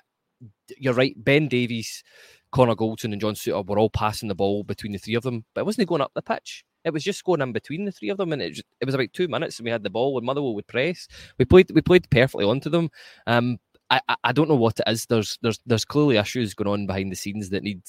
you're 0.77 0.93
right, 0.93 1.15
Ben 1.17 1.47
Davies 1.47 2.03
Connor 2.51 2.75
Goldson 2.75 3.11
and 3.11 3.19
John 3.19 3.33
Souttar 3.33 3.65
were 3.65 3.79
all 3.79 3.89
passing 3.89 4.29
the 4.29 4.35
ball 4.35 4.63
between 4.63 4.91
the 4.91 4.99
three 4.99 5.15
of 5.15 5.23
them, 5.23 5.45
but 5.53 5.61
it 5.61 5.65
wasn't 5.65 5.87
going 5.87 6.01
up 6.01 6.11
the 6.13 6.21
pitch. 6.21 6.63
It 6.85 6.93
was 6.93 7.03
just 7.03 7.23
going 7.23 7.41
in 7.41 7.51
between 7.51 7.85
the 7.85 7.91
three 7.91 8.09
of 8.09 8.17
them, 8.17 8.31
and 8.31 8.41
it, 8.41 8.61
it 8.79 8.85
was 8.85 8.95
about 8.95 9.11
two 9.11 9.27
minutes, 9.27 9.59
and 9.59 9.65
we 9.65 9.71
had 9.71 9.83
the 9.83 9.89
ball. 9.89 10.13
When 10.13 10.23
Motherwell 10.23 10.55
would 10.55 10.67
press, 10.67 11.07
we 11.37 11.43
played 11.43 11.69
we 11.73 11.81
played 11.81 12.09
perfectly 12.09 12.45
onto 12.45 12.69
them. 12.69 12.89
Um, 13.25 13.57
I, 13.89 14.01
I 14.23 14.31
don't 14.31 14.49
know 14.49 14.55
what 14.55 14.79
it 14.79 14.89
is. 14.91 15.05
There's 15.05 15.37
there's 15.41 15.59
there's 15.65 15.85
clearly 15.85 16.17
issues 16.17 16.53
going 16.53 16.67
on 16.67 16.87
behind 16.87 17.11
the 17.11 17.15
scenes 17.15 17.49
that 17.49 17.63
need 17.63 17.81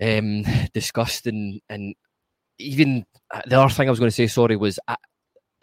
um, 0.00 0.44
discussed, 0.74 1.26
and 1.26 1.60
and 1.68 1.94
even 2.58 3.04
uh, 3.32 3.42
the 3.46 3.60
other 3.60 3.72
thing 3.72 3.88
I 3.88 3.90
was 3.90 4.00
going 4.00 4.10
to 4.10 4.14
say, 4.14 4.26
sorry, 4.26 4.56
was 4.56 4.78
I, 4.88 4.96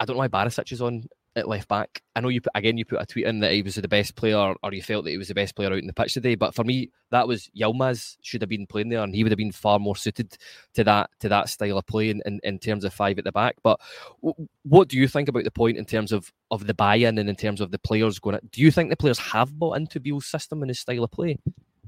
I 0.00 0.04
don't 0.04 0.16
know 0.16 0.20
why 0.20 0.28
Barisic 0.28 0.72
is 0.72 0.80
on 0.80 1.04
at 1.38 1.48
left 1.48 1.68
back. 1.68 2.02
I 2.14 2.20
know 2.20 2.28
you 2.28 2.40
put 2.40 2.52
again 2.54 2.76
you 2.76 2.84
put 2.84 3.00
a 3.00 3.06
tweet 3.06 3.26
in 3.26 3.40
that 3.40 3.52
he 3.52 3.62
was 3.62 3.76
the 3.76 3.88
best 3.88 4.16
player 4.16 4.54
or 4.62 4.72
you 4.72 4.82
felt 4.82 5.04
that 5.04 5.10
he 5.10 5.18
was 5.18 5.28
the 5.28 5.34
best 5.34 5.56
player 5.56 5.72
out 5.72 5.78
in 5.78 5.86
the 5.86 5.92
pitch 5.92 6.14
today. 6.14 6.34
But 6.34 6.54
for 6.54 6.64
me, 6.64 6.90
that 7.10 7.28
was 7.28 7.50
Yilmaz 7.58 8.16
should 8.22 8.42
have 8.42 8.48
been 8.48 8.66
playing 8.66 8.88
there 8.88 9.02
and 9.02 9.14
he 9.14 9.22
would 9.22 9.32
have 9.32 9.38
been 9.38 9.52
far 9.52 9.78
more 9.78 9.96
suited 9.96 10.36
to 10.74 10.84
that 10.84 11.10
to 11.20 11.28
that 11.28 11.48
style 11.48 11.78
of 11.78 11.86
play 11.86 12.10
in, 12.10 12.22
in, 12.26 12.40
in 12.42 12.58
terms 12.58 12.84
of 12.84 12.92
five 12.92 13.18
at 13.18 13.24
the 13.24 13.32
back. 13.32 13.56
But 13.62 13.80
w- 14.22 14.48
what 14.64 14.88
do 14.88 14.98
you 14.98 15.08
think 15.08 15.28
about 15.28 15.44
the 15.44 15.50
point 15.50 15.78
in 15.78 15.84
terms 15.84 16.12
of 16.12 16.32
of 16.50 16.66
the 16.66 16.74
buy-in 16.74 17.18
and 17.18 17.28
in 17.28 17.36
terms 17.36 17.60
of 17.60 17.70
the 17.70 17.78
players 17.78 18.18
going? 18.18 18.38
Do 18.50 18.60
you 18.60 18.70
think 18.70 18.90
the 18.90 18.96
players 18.96 19.18
have 19.18 19.58
bought 19.58 19.76
into 19.76 20.00
Beale's 20.00 20.26
system 20.26 20.62
and 20.62 20.70
his 20.70 20.80
style 20.80 21.04
of 21.04 21.10
play? 21.10 21.38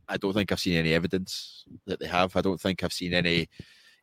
I 0.09 0.17
don't 0.17 0.33
think 0.33 0.51
I've 0.51 0.61
seen 0.61 0.77
any 0.77 0.93
evidence 0.93 1.65
that 1.87 2.01
they 2.01 2.09
have. 2.09 2.35
I 2.35 2.41
don't 2.41 2.61
think 2.61 2.83
I've 2.83 2.93
seen 2.93 3.15
any 3.15 3.49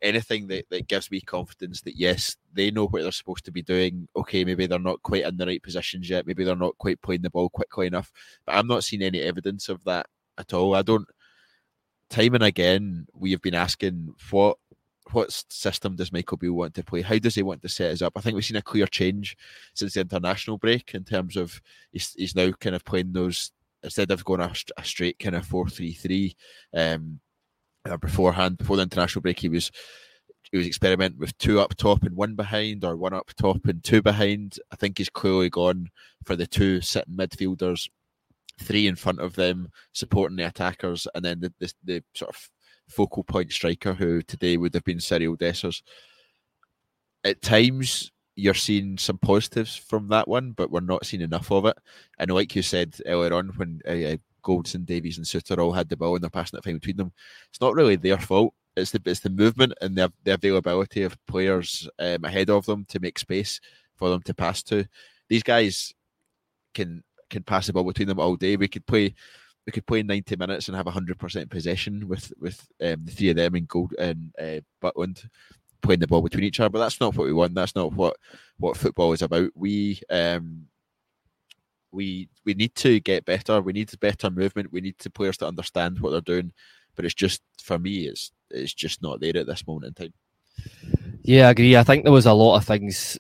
anything 0.01 0.47
that, 0.47 0.65
that 0.69 0.87
gives 0.87 1.09
me 1.11 1.21
confidence 1.21 1.81
that 1.81 1.97
yes, 1.97 2.37
they 2.53 2.71
know 2.71 2.87
what 2.87 3.01
they're 3.01 3.11
supposed 3.11 3.45
to 3.45 3.51
be 3.51 3.61
doing. 3.61 4.07
Okay, 4.15 4.43
maybe 4.43 4.67
they're 4.67 4.79
not 4.79 5.01
quite 5.03 5.25
in 5.25 5.37
the 5.37 5.45
right 5.45 5.61
positions 5.61 6.09
yet. 6.09 6.27
Maybe 6.27 6.43
they're 6.43 6.55
not 6.55 6.77
quite 6.77 7.01
playing 7.01 7.21
the 7.21 7.29
ball 7.29 7.49
quickly 7.49 7.87
enough. 7.87 8.11
But 8.45 8.55
I'm 8.55 8.67
not 8.67 8.83
seeing 8.83 9.01
any 9.01 9.21
evidence 9.21 9.69
of 9.69 9.83
that 9.85 10.07
at 10.37 10.53
all. 10.53 10.75
I 10.75 10.81
don't. 10.81 11.07
Time 12.09 12.35
and 12.35 12.43
again, 12.43 13.07
we 13.13 13.31
have 13.31 13.41
been 13.41 13.55
asking 13.55 14.13
what 14.29 14.57
what 15.13 15.31
system 15.49 15.95
does 15.95 16.11
Michael 16.11 16.37
Beale 16.37 16.53
want 16.53 16.73
to 16.75 16.83
play? 16.83 17.01
How 17.01 17.17
does 17.17 17.35
he 17.35 17.43
want 17.43 17.61
to 17.61 17.69
set 17.69 17.91
us 17.91 18.01
up? 18.01 18.13
I 18.15 18.21
think 18.21 18.35
we've 18.35 18.45
seen 18.45 18.57
a 18.57 18.61
clear 18.61 18.87
change 18.87 19.37
since 19.73 19.93
the 19.93 20.01
international 20.01 20.57
break 20.57 20.93
in 20.93 21.03
terms 21.03 21.37
of 21.37 21.61
he's, 21.91 22.13
he's 22.13 22.35
now 22.35 22.51
kind 22.51 22.75
of 22.75 22.83
playing 22.83 23.13
those 23.13 23.51
instead 23.83 24.11
of 24.11 24.25
going 24.25 24.41
a, 24.41 24.51
a 24.77 24.83
straight 24.83 25.19
kind 25.19 25.35
of 25.35 25.45
four 25.45 25.67
three 25.69 25.93
three. 25.93 26.35
Um, 26.73 27.19
uh, 27.87 27.97
beforehand, 27.97 28.57
before 28.57 28.77
the 28.77 28.83
international 28.83 29.21
break, 29.21 29.39
he 29.39 29.49
was 29.49 29.71
he 30.51 30.57
was 30.57 30.67
experimenting 30.67 31.19
with 31.19 31.37
two 31.37 31.59
up 31.59 31.75
top 31.75 32.03
and 32.03 32.15
one 32.15 32.35
behind, 32.35 32.85
or 32.85 32.95
one 32.95 33.13
up 33.13 33.31
top 33.35 33.65
and 33.65 33.83
two 33.83 34.01
behind. 34.01 34.57
I 34.71 34.75
think 34.75 34.97
he's 34.97 35.09
clearly 35.09 35.49
gone 35.49 35.89
for 36.25 36.35
the 36.35 36.47
two 36.47 36.81
sitting 36.81 37.15
midfielders, 37.15 37.89
three 38.61 38.87
in 38.87 38.95
front 38.95 39.19
of 39.19 39.35
them, 39.35 39.69
supporting 39.93 40.37
the 40.37 40.47
attackers, 40.47 41.07
and 41.15 41.23
then 41.23 41.39
the 41.41 41.53
the, 41.59 41.73
the 41.83 42.03
sort 42.13 42.29
of 42.29 42.49
focal 42.87 43.23
point 43.23 43.51
striker 43.51 43.93
who 43.93 44.21
today 44.21 44.57
would 44.57 44.73
have 44.73 44.85
been 44.85 44.99
Cyriel 44.99 45.37
Dessers. 45.37 45.81
At 47.23 47.41
times, 47.41 48.11
you're 48.35 48.53
seeing 48.53 48.97
some 48.97 49.17
positives 49.17 49.75
from 49.75 50.07
that 50.09 50.27
one, 50.27 50.51
but 50.51 50.71
we're 50.71 50.79
not 50.79 51.05
seeing 51.05 51.23
enough 51.23 51.51
of 51.51 51.65
it. 51.65 51.77
And 52.19 52.31
like 52.31 52.55
you 52.55 52.61
said 52.61 52.95
earlier 53.05 53.33
on, 53.33 53.49
when 53.57 53.81
uh, 53.87 54.17
Goldson, 54.47 54.85
Davies, 54.85 55.17
and 55.17 55.25
Souttar 55.25 55.61
all 55.61 55.73
had 55.73 55.89
the 55.89 55.97
ball 55.97 56.15
and 56.15 56.23
they're 56.23 56.29
passing 56.29 56.57
it 56.57 56.63
fine 56.63 56.75
between 56.75 56.97
them. 56.97 57.11
It's 57.49 57.61
not 57.61 57.75
really 57.75 57.97
their 57.97 58.17
fault. 58.17 58.53
It's 58.75 58.91
the 58.91 59.01
it's 59.05 59.19
the 59.19 59.29
movement 59.29 59.73
and 59.81 59.97
the, 59.97 60.11
the 60.23 60.35
availability 60.35 61.03
of 61.03 61.17
players 61.25 61.89
um, 61.99 62.23
ahead 62.23 62.49
of 62.49 62.65
them 62.65 62.85
to 62.89 62.99
make 62.99 63.19
space 63.19 63.59
for 63.95 64.09
them 64.09 64.21
to 64.23 64.33
pass 64.33 64.63
to. 64.63 64.85
These 65.29 65.43
guys 65.43 65.93
can 66.73 67.03
can 67.29 67.43
pass 67.43 67.67
the 67.67 67.73
ball 67.73 67.83
between 67.83 68.07
them 68.07 68.19
all 68.19 68.35
day. 68.35 68.55
We 68.55 68.67
could 68.67 68.85
play 68.85 69.15
we 69.65 69.71
could 69.71 69.85
play 69.85 70.01
90 70.01 70.37
minutes 70.37 70.69
and 70.69 70.77
have 70.77 70.85
100% 70.85 71.49
possession 71.49 72.07
with 72.07 72.31
with 72.39 72.65
um, 72.81 73.03
the 73.03 73.11
three 73.11 73.29
of 73.29 73.35
them 73.35 73.55
and 73.55 73.67
Gold 73.67 73.93
and 73.99 74.33
uh, 74.39 74.61
Butland 74.81 75.27
playing 75.81 75.99
the 75.99 76.07
ball 76.07 76.21
between 76.21 76.45
each 76.45 76.59
other. 76.59 76.69
But 76.69 76.79
that's 76.79 77.01
not 77.01 77.15
what 77.15 77.25
we 77.25 77.33
want. 77.33 77.55
That's 77.55 77.75
not 77.75 77.93
what 77.93 78.15
what 78.59 78.77
football 78.77 79.11
is 79.13 79.23
about. 79.23 79.49
We 79.55 79.99
um, 80.09 80.67
we 81.91 82.29
we 82.45 82.53
need 82.53 82.75
to 82.75 82.99
get 82.99 83.25
better. 83.25 83.61
We 83.61 83.73
need 83.73 83.91
better 83.99 84.29
movement. 84.29 84.71
We 84.71 84.81
need 84.81 84.95
the 84.99 85.09
players 85.09 85.37
to 85.37 85.47
understand 85.47 85.99
what 85.99 86.11
they're 86.11 86.21
doing. 86.21 86.51
But 86.95 87.05
it's 87.05 87.13
just 87.13 87.41
for 87.61 87.77
me, 87.77 88.07
it's 88.07 88.31
it's 88.49 88.73
just 88.73 89.01
not 89.01 89.19
there 89.19 89.37
at 89.37 89.47
this 89.47 89.65
moment 89.67 89.87
in 89.87 89.93
time. 89.93 90.13
Yeah, 91.23 91.47
I 91.47 91.51
agree. 91.51 91.75
I 91.75 91.83
think 91.83 92.03
there 92.03 92.13
was 92.13 92.25
a 92.25 92.33
lot 92.33 92.57
of 92.57 92.65
things 92.65 93.17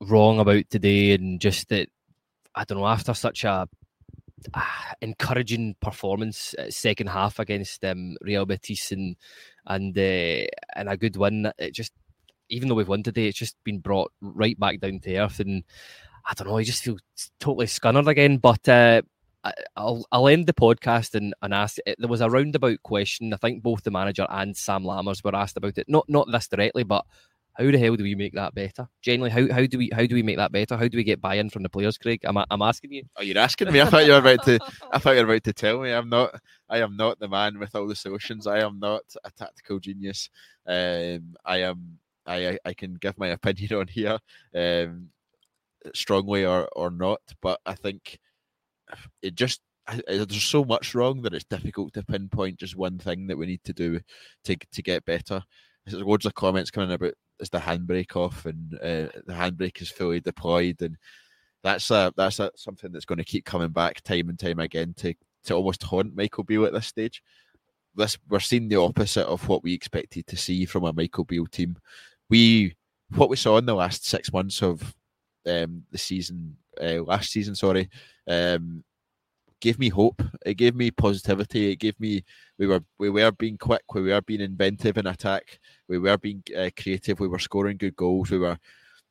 wrong 0.00 0.40
about 0.40 0.64
today, 0.70 1.12
and 1.12 1.40
just 1.40 1.68
that 1.68 1.88
I 2.54 2.64
don't 2.64 2.78
know. 2.78 2.86
After 2.86 3.14
such 3.14 3.44
a 3.44 3.68
uh, 4.54 4.60
encouraging 5.00 5.76
performance 5.80 6.54
second 6.70 7.08
half 7.08 7.38
against 7.38 7.84
um, 7.84 8.16
Real 8.22 8.46
Betis 8.46 8.92
and 8.92 9.16
and 9.66 9.96
uh, 9.96 10.46
and 10.74 10.88
a 10.88 10.96
good 10.96 11.16
win, 11.16 11.52
it 11.58 11.74
just 11.74 11.92
even 12.48 12.68
though 12.68 12.74
we've 12.74 12.88
won 12.88 13.02
today, 13.02 13.26
it's 13.26 13.38
just 13.38 13.56
been 13.64 13.78
brought 13.78 14.12
right 14.20 14.58
back 14.58 14.80
down 14.80 15.00
to 15.00 15.16
earth. 15.16 15.40
And 15.40 15.64
I 16.26 16.34
don't 16.34 16.48
know, 16.48 16.58
I 16.58 16.64
just 16.64 16.84
feel 16.84 16.98
totally 17.40 17.66
scunnered 17.66 18.08
again. 18.08 18.38
But 18.38 18.68
uh, 18.68 19.02
I'll 19.76 20.06
I'll 20.12 20.28
end 20.28 20.46
the 20.46 20.52
podcast 20.52 21.14
and, 21.14 21.34
and 21.42 21.52
ask. 21.52 21.78
There 21.84 22.08
was 22.08 22.20
a 22.20 22.30
roundabout 22.30 22.82
question. 22.82 23.32
I 23.32 23.36
think 23.36 23.62
both 23.62 23.82
the 23.82 23.90
manager 23.90 24.26
and 24.28 24.56
Sam 24.56 24.84
Lammers 24.84 25.24
were 25.24 25.34
asked 25.34 25.56
about 25.56 25.78
it. 25.78 25.88
Not 25.88 26.08
not 26.08 26.30
this 26.30 26.48
directly, 26.48 26.84
but 26.84 27.04
how 27.54 27.64
the 27.64 27.78
hell 27.78 27.96
do 27.96 28.04
we 28.04 28.14
make 28.14 28.34
that 28.34 28.54
better? 28.54 28.88
Generally, 29.02 29.30
how, 29.30 29.52
how 29.52 29.66
do 29.66 29.78
we 29.78 29.90
how 29.92 30.06
do 30.06 30.14
we 30.14 30.22
make 30.22 30.36
that 30.38 30.52
better? 30.52 30.76
How 30.76 30.88
do 30.88 30.96
we 30.96 31.04
get 31.04 31.20
buy-in 31.20 31.50
from 31.50 31.62
the 31.62 31.68
players, 31.68 31.98
Craig? 31.98 32.20
I'm, 32.24 32.38
I'm 32.38 32.62
asking 32.62 32.92
you. 32.92 33.02
Oh, 33.16 33.22
you're 33.22 33.38
asking 33.38 33.72
me. 33.72 33.80
I 33.80 33.86
thought 33.86 34.06
you 34.06 34.12
were 34.12 34.18
about 34.18 34.44
to. 34.44 34.58
I 34.90 34.98
thought 34.98 35.16
you 35.16 35.26
were 35.26 35.32
about 35.32 35.44
to 35.44 35.52
tell 35.52 35.80
me. 35.80 35.90
I'm 35.90 36.08
not. 36.08 36.40
I 36.68 36.78
am 36.78 36.96
not 36.96 37.18
the 37.18 37.28
man 37.28 37.58
with 37.58 37.74
all 37.74 37.86
the 37.86 37.94
solutions. 37.94 38.46
I 38.46 38.60
am 38.60 38.78
not 38.78 39.02
a 39.24 39.30
tactical 39.30 39.80
genius. 39.80 40.30
Um, 40.66 41.34
I 41.44 41.58
am. 41.58 41.98
I 42.26 42.58
I 42.64 42.72
can 42.74 42.94
give 42.94 43.18
my 43.18 43.28
opinion 43.28 43.74
on 43.74 43.88
here. 43.88 44.18
Um, 44.54 45.08
strongly 45.94 46.44
or 46.44 46.68
or 46.76 46.90
not. 46.90 47.20
But 47.40 47.60
I 47.66 47.74
think 47.74 48.18
it 49.22 49.34
just 49.34 49.60
there's 50.06 50.42
so 50.42 50.64
much 50.64 50.94
wrong 50.94 51.22
that 51.22 51.34
it's 51.34 51.44
difficult 51.44 51.92
to 51.94 52.04
pinpoint 52.04 52.58
just 52.58 52.76
one 52.76 52.98
thing 52.98 53.26
that 53.26 53.38
we 53.38 53.46
need 53.46 53.64
to 53.64 53.72
do 53.72 54.00
to 54.44 54.56
to 54.56 54.82
get 54.82 55.04
better. 55.04 55.42
There's 55.84 56.02
loads 56.02 56.26
of 56.26 56.34
comments 56.34 56.70
coming 56.70 56.92
about 56.92 57.14
is 57.40 57.50
the 57.50 57.58
handbrake 57.58 58.14
off 58.16 58.46
and 58.46 58.74
uh, 58.74 59.10
the 59.26 59.32
handbrake 59.32 59.82
is 59.82 59.90
fully 59.90 60.20
deployed 60.20 60.80
and 60.80 60.96
that's 61.62 61.90
a, 61.90 62.12
that's 62.16 62.40
a, 62.40 62.50
something 62.56 62.92
that's 62.92 63.04
going 63.04 63.18
to 63.18 63.24
keep 63.24 63.44
coming 63.44 63.70
back 63.70 64.00
time 64.02 64.28
and 64.28 64.38
time 64.38 64.58
again 64.58 64.94
to 64.98 65.14
to 65.44 65.54
almost 65.54 65.82
haunt 65.82 66.14
Michael 66.14 66.44
Beale 66.44 66.66
at 66.66 66.72
this 66.72 66.86
stage. 66.86 67.22
This 67.94 68.16
we're 68.28 68.40
seeing 68.40 68.68
the 68.68 68.76
opposite 68.76 69.26
of 69.26 69.46
what 69.48 69.62
we 69.62 69.74
expected 69.74 70.26
to 70.28 70.36
see 70.36 70.64
from 70.64 70.84
a 70.84 70.92
Michael 70.92 71.24
Beale 71.24 71.46
team. 71.46 71.76
We 72.30 72.76
what 73.14 73.28
we 73.28 73.36
saw 73.36 73.58
in 73.58 73.66
the 73.66 73.74
last 73.74 74.06
six 74.06 74.32
months 74.32 74.62
of 74.62 74.94
um, 75.46 75.82
the 75.90 75.98
season 75.98 76.56
uh, 76.80 77.02
last 77.02 77.30
season. 77.30 77.54
Sorry, 77.54 77.88
um, 78.28 78.84
gave 79.60 79.78
me 79.78 79.88
hope. 79.88 80.22
It 80.44 80.54
gave 80.54 80.74
me 80.74 80.90
positivity. 80.90 81.72
It 81.72 81.76
gave 81.76 81.98
me 82.00 82.24
we 82.58 82.66
were 82.66 82.82
we 82.98 83.10
were 83.10 83.32
being 83.32 83.58
quick. 83.58 83.82
We 83.94 84.02
were 84.02 84.20
being 84.22 84.40
inventive 84.40 84.98
in 84.98 85.06
attack. 85.06 85.58
We 85.88 85.98
were 85.98 86.18
being 86.18 86.42
uh, 86.56 86.70
creative. 86.80 87.20
We 87.20 87.28
were 87.28 87.38
scoring 87.38 87.76
good 87.76 87.96
goals. 87.96 88.30
We 88.30 88.38
were. 88.38 88.58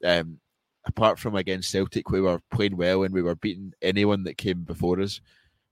Um, 0.04 0.40
apart 0.86 1.20
from 1.20 1.36
against 1.36 1.70
Celtic, 1.70 2.10
we 2.10 2.22
were 2.22 2.42
playing 2.52 2.76
well 2.76 3.04
and 3.04 3.14
we 3.14 3.22
were 3.22 3.36
beating 3.36 3.72
anyone 3.84 4.24
that 4.24 4.38
came 4.38 4.64
before 4.64 5.00
us. 5.00 5.22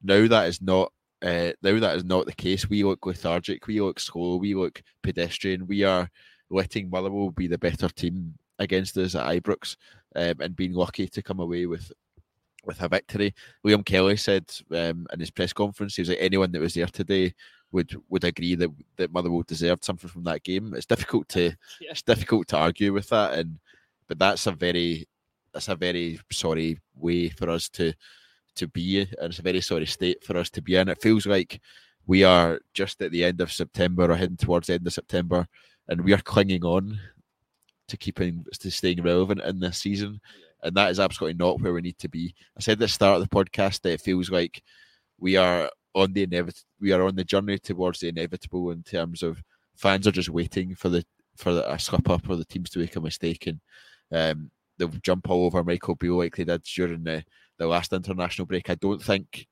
Now 0.03 0.27
that 0.27 0.47
is 0.47 0.61
not 0.61 0.91
uh, 1.21 1.51
now 1.61 1.79
that 1.79 1.95
is 1.95 2.03
not 2.03 2.25
the 2.25 2.33
case. 2.33 2.69
We 2.69 2.83
look 2.83 3.05
lethargic. 3.05 3.67
We 3.67 3.81
look 3.81 3.99
slow. 3.99 4.37
We 4.37 4.55
look 4.55 4.81
pedestrian. 5.03 5.67
We 5.67 5.83
are 5.83 6.09
letting 6.49 6.89
Motherwell 6.89 7.31
be 7.31 7.47
the 7.47 7.57
better 7.57 7.89
team 7.89 8.35
against 8.59 8.97
us 8.97 9.15
at 9.15 9.25
Ibrox 9.25 9.75
um, 10.15 10.35
and 10.39 10.55
being 10.55 10.73
lucky 10.73 11.07
to 11.07 11.21
come 11.21 11.39
away 11.39 11.65
with 11.65 11.91
with 12.65 12.81
a 12.81 12.89
victory. 12.89 13.33
Liam 13.65 13.85
Kelly 13.85 14.17
said 14.17 14.45
um, 14.71 15.07
in 15.13 15.19
his 15.19 15.31
press 15.31 15.53
conference, 15.53 15.95
he 15.95 16.01
was 16.01 16.09
like, 16.09 16.17
anyone 16.19 16.51
that 16.51 16.61
was 16.61 16.73
there 16.73 16.85
today 16.87 17.33
would 17.71 17.95
would 18.09 18.23
agree 18.23 18.55
that 18.55 18.69
that 18.97 19.11
Motherwell 19.11 19.43
deserved 19.47 19.85
something 19.85 20.09
from 20.09 20.23
that 20.25 20.43
game. 20.43 20.73
It's 20.73 20.85
difficult 20.85 21.29
to 21.29 21.43
yeah. 21.81 21.91
it's 21.91 22.01
difficult 22.01 22.47
to 22.49 22.57
argue 22.57 22.93
with 22.93 23.09
that, 23.09 23.33
and 23.33 23.59
but 24.07 24.19
that's 24.19 24.47
a 24.47 24.51
very 24.51 25.07
that's 25.53 25.69
a 25.69 25.75
very 25.75 26.19
sorry 26.31 26.79
way 26.95 27.29
for 27.29 27.49
us 27.49 27.69
to 27.69 27.93
to 28.55 28.67
be, 28.67 28.99
and 29.01 29.09
it's 29.21 29.39
a 29.39 29.43
very 29.43 29.61
sorry 29.61 29.85
state 29.85 30.23
for 30.23 30.37
us 30.37 30.49
to 30.51 30.61
be 30.61 30.75
in. 30.75 30.89
It 30.89 31.01
feels 31.01 31.25
like 31.25 31.61
we 32.07 32.23
are 32.23 32.59
just 32.73 33.01
at 33.01 33.11
the 33.11 33.23
end 33.23 33.39
of 33.39 33.51
September 33.51 34.11
or 34.11 34.15
heading 34.15 34.37
towards 34.37 34.67
the 34.67 34.73
end 34.73 34.87
of 34.87 34.93
September, 34.93 35.47
and 35.87 36.01
we 36.01 36.13
are 36.13 36.21
clinging 36.21 36.63
on 36.65 36.99
to 37.89 37.97
keeping 37.97 38.45
to 38.59 38.71
staying 38.71 39.01
relevant 39.03 39.41
in 39.41 39.59
this 39.59 39.79
season, 39.79 40.19
and 40.63 40.75
that 40.75 40.91
is 40.91 40.99
absolutely 40.99 41.37
not 41.37 41.61
where 41.61 41.73
we 41.73 41.81
need 41.81 41.99
to 41.99 42.09
be. 42.09 42.33
I 42.57 42.61
said 42.61 42.73
at 42.73 42.79
the 42.79 42.87
start 42.87 43.21
of 43.21 43.27
the 43.27 43.35
podcast 43.35 43.81
that 43.81 43.93
it 43.93 44.01
feels 44.01 44.29
like 44.29 44.63
we 45.19 45.35
are 45.35 45.69
on 45.95 46.13
the 46.13 46.23
inevitable. 46.23 46.67
We 46.79 46.91
are 46.91 47.03
on 47.03 47.15
the 47.15 47.23
journey 47.23 47.59
towards 47.59 47.99
the 47.99 48.09
inevitable 48.09 48.71
in 48.71 48.83
terms 48.83 49.23
of 49.23 49.41
fans 49.75 50.07
are 50.07 50.11
just 50.11 50.29
waiting 50.29 50.75
for 50.75 50.89
the 50.89 51.05
for 51.35 51.53
the, 51.53 51.71
a 51.71 51.79
slip 51.79 52.09
up 52.09 52.29
or 52.29 52.35
the 52.35 52.45
teams 52.45 52.69
to 52.71 52.79
make 52.79 52.95
a 52.95 53.01
mistake 53.01 53.47
and 53.47 53.61
um, 54.11 54.51
they'll 54.77 54.89
jump 55.01 55.29
all 55.29 55.45
over 55.45 55.63
Michael 55.63 55.95
Beale 55.95 56.17
like 56.17 56.35
they 56.35 56.43
did 56.43 56.63
during 56.63 57.03
the, 57.03 57.23
the 57.57 57.67
last 57.67 57.93
international 57.93 58.45
break. 58.45 58.69
I 58.69 58.75
don't 58.75 59.01
think 59.01 59.47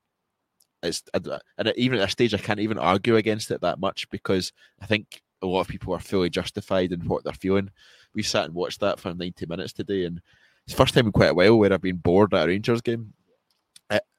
it's 0.82 1.02
and 1.14 1.72
even 1.76 1.98
at 1.98 2.02
this 2.02 2.12
stage 2.12 2.34
I 2.34 2.38
can't 2.38 2.60
even 2.60 2.78
argue 2.78 3.16
against 3.16 3.50
it 3.50 3.60
that 3.62 3.80
much 3.80 4.08
because 4.10 4.52
I 4.80 4.86
think 4.86 5.22
a 5.42 5.46
lot 5.46 5.62
of 5.62 5.68
people 5.68 5.94
are 5.94 6.00
fully 6.00 6.30
justified 6.30 6.92
in 6.92 7.00
what 7.08 7.24
they're 7.24 7.32
feeling. 7.32 7.70
We 8.14 8.22
sat 8.22 8.46
and 8.46 8.54
watched 8.54 8.80
that 8.80 8.98
for 8.98 9.14
90 9.14 9.46
minutes 9.46 9.72
today, 9.72 10.04
and 10.04 10.20
it's 10.64 10.74
the 10.74 10.76
first 10.76 10.94
time 10.94 11.06
in 11.06 11.12
quite 11.12 11.30
a 11.30 11.34
while 11.34 11.58
where 11.58 11.72
I've 11.72 11.80
been 11.80 11.96
bored 11.96 12.34
at 12.34 12.44
a 12.44 12.46
Rangers 12.48 12.80
game. 12.80 13.12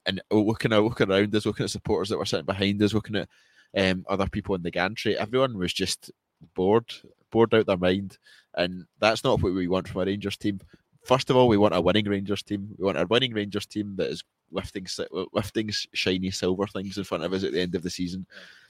And 0.05 0.21
looking 0.31 0.71
looking 0.71 1.11
around 1.11 1.35
us, 1.35 1.45
looking 1.45 1.65
at 1.65 1.69
supporters 1.69 2.09
that 2.09 2.17
were 2.17 2.25
sitting 2.25 2.45
behind 2.45 2.81
us, 2.81 2.95
looking 2.95 3.17
at 3.17 3.29
um, 3.77 4.03
other 4.09 4.27
people 4.27 4.55
in 4.55 4.63
the 4.63 4.71
gantry, 4.71 5.15
everyone 5.15 5.57
was 5.57 5.71
just 5.71 6.09
bored, 6.55 6.91
bored 7.29 7.53
out 7.53 7.67
their 7.67 7.77
mind, 7.77 8.17
and 8.55 8.85
that's 8.99 9.23
not 9.23 9.41
what 9.41 9.53
we 9.53 9.67
want 9.67 9.87
from 9.87 10.01
a 10.01 10.05
Rangers 10.05 10.37
team. 10.37 10.59
First 11.03 11.29
of 11.29 11.35
all, 11.35 11.47
we 11.47 11.57
want 11.57 11.75
a 11.75 11.81
winning 11.81 12.05
Rangers 12.05 12.43
team. 12.43 12.69
We 12.77 12.85
want 12.85 12.97
a 12.97 13.05
winning 13.05 13.33
Rangers 13.33 13.65
team 13.65 13.95
that 13.97 14.09
is 14.09 14.23
lifting 14.51 14.87
lifting 15.33 15.69
shiny 15.93 16.31
silver 16.31 16.67
things 16.67 16.97
in 16.97 17.03
front 17.03 17.23
of 17.23 17.33
us 17.33 17.43
at 17.43 17.51
the 17.51 17.61
end 17.61 17.75
of 17.75 17.83
the 17.83 17.89
season. 17.89 18.25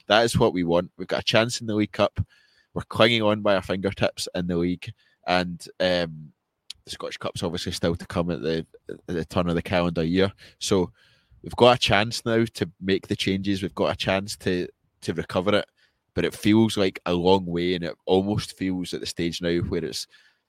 That 0.08 0.24
is 0.24 0.38
what 0.38 0.54
we 0.54 0.64
want. 0.64 0.92
We've 0.98 1.08
got 1.08 1.22
a 1.22 1.24
chance 1.24 1.62
in 1.62 1.68
the 1.68 1.76
League 1.76 1.92
Cup. 1.92 2.20
We're 2.74 2.84
clinging 2.84 3.22
on 3.22 3.42
by 3.42 3.56
our 3.56 3.62
fingertips 3.62 4.28
in 4.36 4.48
the 4.48 4.58
league, 4.58 4.94
and 5.30 5.66
um, 5.80 6.34
the 6.84 6.92
Scottish 6.92 7.18
Cup's 7.18 7.44
obviously 7.44 7.72
still 7.72 7.96
to 7.96 8.06
come 8.08 8.32
at 8.32 8.42
the 8.42 8.66
at 8.90 9.00
the 9.06 9.24
turn 9.24 9.48
of 9.48 9.56
the 9.56 9.62
calendar 9.62 10.04
year. 10.04 10.34
So 10.60 10.92
we've 11.44 11.56
got 11.56 11.78
a 11.78 11.80
chance 11.80 12.26
now 12.26 12.44
to 12.56 12.70
make 12.82 13.08
the 13.08 13.16
changes. 13.16 13.62
We've 13.62 13.76
got 13.76 13.94
a 13.94 13.98
chance 13.98 14.36
to 14.38 14.68
to 15.02 15.14
recover 15.14 15.56
it. 15.56 15.66
but 16.14 16.26
it 16.26 16.34
feels 16.34 16.76
like 16.76 17.00
a 17.06 17.14
long 17.14 17.46
way, 17.46 17.76
and 17.76 17.84
it 17.86 17.96
almost 18.06 18.58
feels 18.58 18.94
at 18.94 19.00
the 19.00 19.06
stage 19.06 19.42
now 19.42 19.58
where 19.60 19.86
it's 19.86 20.08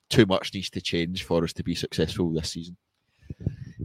too 0.08 0.26
much 0.26 0.52
needs 0.52 0.70
to 0.70 0.80
change 0.80 1.22
for 1.22 1.44
us 1.44 1.52
to 1.52 1.62
be 1.62 1.74
successful 1.74 2.32
this 2.32 2.50
season. 2.50 2.76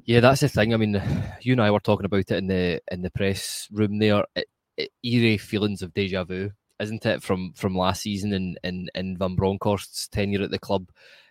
Yeah, 0.05 0.21
that's 0.21 0.41
the 0.41 0.49
thing. 0.49 0.73
I 0.73 0.77
mean, 0.77 1.01
you 1.41 1.53
and 1.53 1.61
I 1.61 1.69
were 1.71 1.79
talking 1.79 2.05
about 2.05 2.19
it 2.19 2.31
in 2.31 2.47
the 2.47 2.81
in 2.91 3.01
the 3.01 3.11
press 3.11 3.67
room 3.71 3.99
there. 3.99 4.23
It, 4.35 4.47
it, 4.77 4.91
eerie 5.03 5.37
feelings 5.37 5.81
of 5.81 5.93
deja 5.93 6.23
vu, 6.23 6.51
isn't 6.79 7.05
it, 7.05 7.23
from 7.23 7.53
from 7.55 7.75
last 7.75 8.01
season 8.01 8.33
and 8.33 8.59
in, 8.63 8.87
in 8.95 9.17
Van 9.17 9.35
Bronckhorst's 9.35 10.07
tenure 10.07 10.43
at 10.43 10.51
the 10.51 10.59
club? 10.59 10.89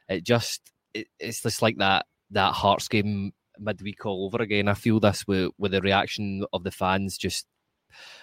It 0.09 0.25
just 0.25 0.73
it, 0.93 1.09
it's 1.19 1.43
just 1.43 1.63
like 1.63 1.79
that 1.79 2.07
that 2.31 2.53
Hearts 2.53 2.89
game 2.89 3.33
midweek 3.59 4.05
all 4.07 4.27
over 4.27 4.43
again. 4.43 4.69
I 4.69 4.75
feel 4.75 5.01
this 5.01 5.27
with 5.27 5.51
with 5.59 5.73
the 5.73 5.81
reaction 5.81 6.45
of 6.53 6.65
the 6.65 6.71
fans. 6.71 7.19
Just 7.19 7.47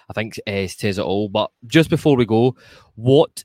I 0.08 0.12
think 0.12 0.38
uh, 0.46 0.66
says 0.66 0.98
it 0.98 1.04
all. 1.04 1.28
But 1.28 1.50
just 1.66 1.90
before 1.90 2.16
we 2.16 2.26
go, 2.26 2.56
what 2.94 3.44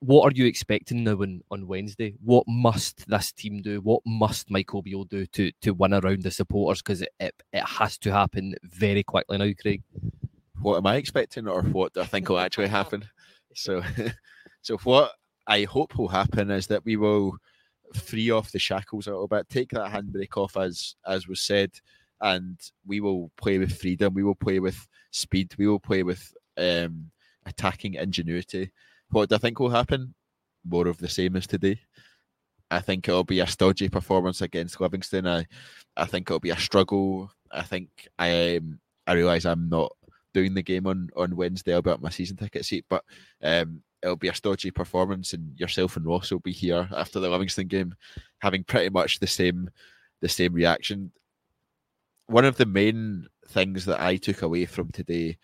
what 0.00 0.32
are 0.32 0.34
you 0.34 0.46
expecting 0.46 1.04
now 1.04 1.20
on, 1.20 1.42
on 1.50 1.66
Wednesday? 1.66 2.14
What 2.24 2.44
must 2.48 3.06
this 3.08 3.32
team 3.32 3.60
do? 3.60 3.80
What 3.82 4.00
must 4.06 4.50
Michael 4.50 4.82
Beale 4.82 5.04
do 5.04 5.26
to 5.26 5.52
to 5.62 5.72
win 5.72 5.94
around 5.94 6.22
the 6.22 6.30
supporters? 6.30 6.80
Because 6.82 7.02
it, 7.02 7.10
it, 7.20 7.34
it 7.52 7.64
has 7.64 7.98
to 7.98 8.12
happen 8.12 8.54
very 8.62 9.02
quickly 9.02 9.38
now, 9.38 9.52
Craig. 9.60 9.82
What 10.60 10.76
am 10.76 10.86
I 10.86 10.96
expecting, 10.96 11.48
or 11.48 11.62
what 11.62 11.92
do 11.94 12.00
I 12.00 12.06
think 12.06 12.28
will 12.28 12.38
actually 12.38 12.68
happen? 12.68 13.04
So, 13.54 13.82
so 14.62 14.76
what 14.78 15.12
I 15.46 15.64
hope 15.64 15.96
will 15.96 16.08
happen 16.08 16.50
is 16.50 16.66
that 16.68 16.84
we 16.84 16.96
will 16.96 17.36
free 17.94 18.30
off 18.30 18.52
the 18.52 18.58
shackles 18.58 19.06
a 19.06 19.10
little 19.10 19.28
bit, 19.28 19.48
take 19.48 19.70
that 19.70 19.90
handbrake 19.92 20.36
off 20.36 20.56
as 20.56 20.96
as 21.06 21.26
was 21.26 21.40
said, 21.40 21.70
and 22.20 22.60
we 22.86 23.00
will 23.00 23.30
play 23.36 23.58
with 23.58 23.78
freedom. 23.78 24.14
We 24.14 24.22
will 24.22 24.34
play 24.34 24.60
with 24.60 24.86
speed. 25.10 25.54
We 25.58 25.66
will 25.66 25.80
play 25.80 26.02
with 26.02 26.32
um, 26.56 27.10
attacking 27.46 27.94
ingenuity. 27.94 28.70
What 29.10 29.28
do 29.28 29.34
I 29.34 29.38
think 29.38 29.58
will 29.58 29.70
happen? 29.70 30.14
More 30.64 30.88
of 30.88 30.98
the 30.98 31.08
same 31.08 31.36
as 31.36 31.46
today. 31.46 31.80
I 32.70 32.80
think 32.80 33.08
it'll 33.08 33.24
be 33.24 33.40
a 33.40 33.46
stodgy 33.46 33.88
performance 33.88 34.42
against 34.42 34.80
Livingston. 34.80 35.26
I, 35.26 35.46
I 35.96 36.04
think 36.04 36.30
it'll 36.30 36.38
be 36.38 36.50
a 36.50 36.58
struggle. 36.58 37.32
I 37.50 37.62
think 37.62 37.88
I 38.18 38.58
um, 38.58 38.78
I 39.06 39.14
realise 39.14 39.44
I'm 39.44 39.68
not 39.68 39.92
doing 40.32 40.54
the 40.54 40.62
game 40.62 40.86
on 40.86 41.08
on 41.16 41.36
Wednesday. 41.36 41.74
I'll 41.74 41.82
be 41.82 41.90
at 41.90 42.02
my 42.02 42.10
season 42.10 42.36
ticket 42.36 42.64
seat, 42.64 42.84
but 42.88 43.04
um, 43.42 43.82
it'll 44.02 44.16
be 44.16 44.28
a 44.28 44.34
stodgy 44.34 44.70
performance, 44.70 45.32
and 45.32 45.58
yourself 45.58 45.96
and 45.96 46.06
Ross 46.06 46.30
will 46.30 46.40
be 46.40 46.52
here 46.52 46.88
after 46.96 47.20
the 47.20 47.28
Livingston 47.28 47.68
game, 47.68 47.94
having 48.38 48.64
pretty 48.64 48.90
much 48.90 49.18
the 49.18 49.26
same 49.26 49.70
the 50.20 50.28
same 50.28 50.52
reaction. 50.52 51.12
One 52.26 52.44
of 52.44 52.56
the 52.56 52.66
main 52.66 53.26
things 53.48 53.84
that 53.86 54.00
I 54.00 54.16
took 54.16 54.42
away 54.42 54.66
from 54.66 54.90
today 54.90 55.38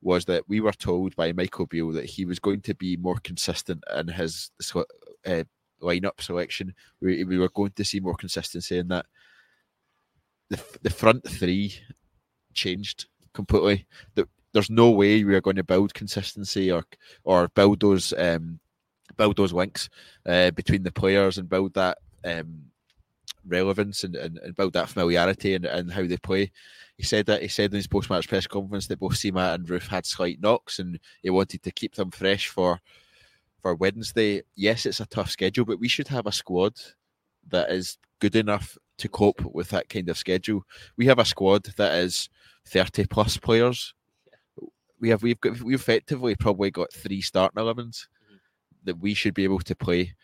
was 0.00 0.24
that 0.24 0.48
we 0.48 0.60
were 0.60 0.72
told 0.72 1.14
by 1.14 1.32
Michael 1.32 1.66
Beale 1.66 1.92
that 1.92 2.06
he 2.06 2.24
was 2.24 2.38
going 2.38 2.60
to 2.62 2.74
be 2.74 2.96
more 2.96 3.18
consistent 3.22 3.84
in 3.96 4.08
his 4.08 4.50
uh, 4.74 5.44
lineup 5.80 6.20
selection. 6.20 6.74
We, 7.00 7.24
we 7.24 7.38
were 7.38 7.50
going 7.50 7.72
to 7.76 7.84
see 7.84 8.00
more 8.00 8.16
consistency 8.16 8.78
in 8.78 8.88
that. 8.88 9.06
The, 10.50 10.60
the 10.82 10.90
front 10.90 11.28
three 11.28 11.74
changed 12.52 13.06
completely. 13.34 13.86
The, 14.14 14.28
there's 14.52 14.70
no 14.70 14.90
way 14.90 15.24
we 15.24 15.34
are 15.34 15.40
going 15.40 15.56
to 15.56 15.64
build 15.64 15.94
consistency 15.94 16.70
or 16.70 16.84
or 17.24 17.48
build 17.48 17.80
those 17.80 18.12
um, 18.12 18.60
build 19.16 19.36
those 19.36 19.52
links 19.52 19.88
uh, 20.26 20.50
between 20.52 20.82
the 20.82 20.92
players 20.92 21.38
and 21.38 21.48
build 21.48 21.74
that 21.74 21.98
um, 22.24 22.64
relevance 23.46 24.04
and, 24.04 24.14
and, 24.14 24.38
and, 24.38 24.54
build 24.54 24.72
that 24.74 24.88
familiarity 24.88 25.54
and, 25.54 25.64
and 25.64 25.92
how 25.92 26.06
they 26.06 26.16
play. 26.16 26.50
He 26.96 27.02
said 27.02 27.26
that 27.26 27.42
he 27.42 27.48
said 27.48 27.72
in 27.72 27.76
his 27.76 27.86
post 27.86 28.10
match 28.10 28.28
press 28.28 28.46
conference 28.46 28.86
that 28.86 29.00
both 29.00 29.14
Sima 29.14 29.54
and 29.54 29.66
Roofe 29.66 29.88
had 29.88 30.06
slight 30.06 30.40
knocks 30.40 30.78
and 30.78 31.00
he 31.22 31.30
wanted 31.30 31.62
to 31.62 31.72
keep 31.72 31.94
them 31.94 32.10
fresh 32.10 32.48
for 32.48 32.80
for 33.60 33.74
Wednesday. 33.74 34.42
Yes, 34.54 34.86
it's 34.86 35.00
a 35.00 35.06
tough 35.06 35.30
schedule, 35.30 35.64
but 35.64 35.80
we 35.80 35.88
should 35.88 36.08
have 36.08 36.26
a 36.26 36.32
squad 36.32 36.74
that 37.48 37.70
is 37.70 37.98
good 38.20 38.36
enough 38.36 38.76
to 39.02 39.08
cope 39.08 39.42
with 39.54 39.68
that 39.70 39.88
kind 39.88 40.08
of 40.08 40.18
schedule. 40.18 40.64
We 40.96 41.06
have 41.06 41.18
a 41.18 41.24
squad 41.24 41.64
that 41.76 41.94
is 41.94 42.28
30 42.66 43.06
plus 43.06 43.36
players. 43.36 43.94
We 45.00 45.08
have 45.10 45.22
we've 45.22 45.40
got 45.40 45.60
we've 45.60 45.80
effectively 45.80 46.34
probably 46.36 46.70
got 46.70 46.92
three 46.92 47.20
starting 47.20 47.62
11s 47.62 47.76
mm-hmm. 47.76 48.36
that 48.84 48.98
we 48.98 49.14
should 49.14 49.34
be 49.34 49.44
able 49.44 49.60
to 49.60 49.74
play 49.74 50.14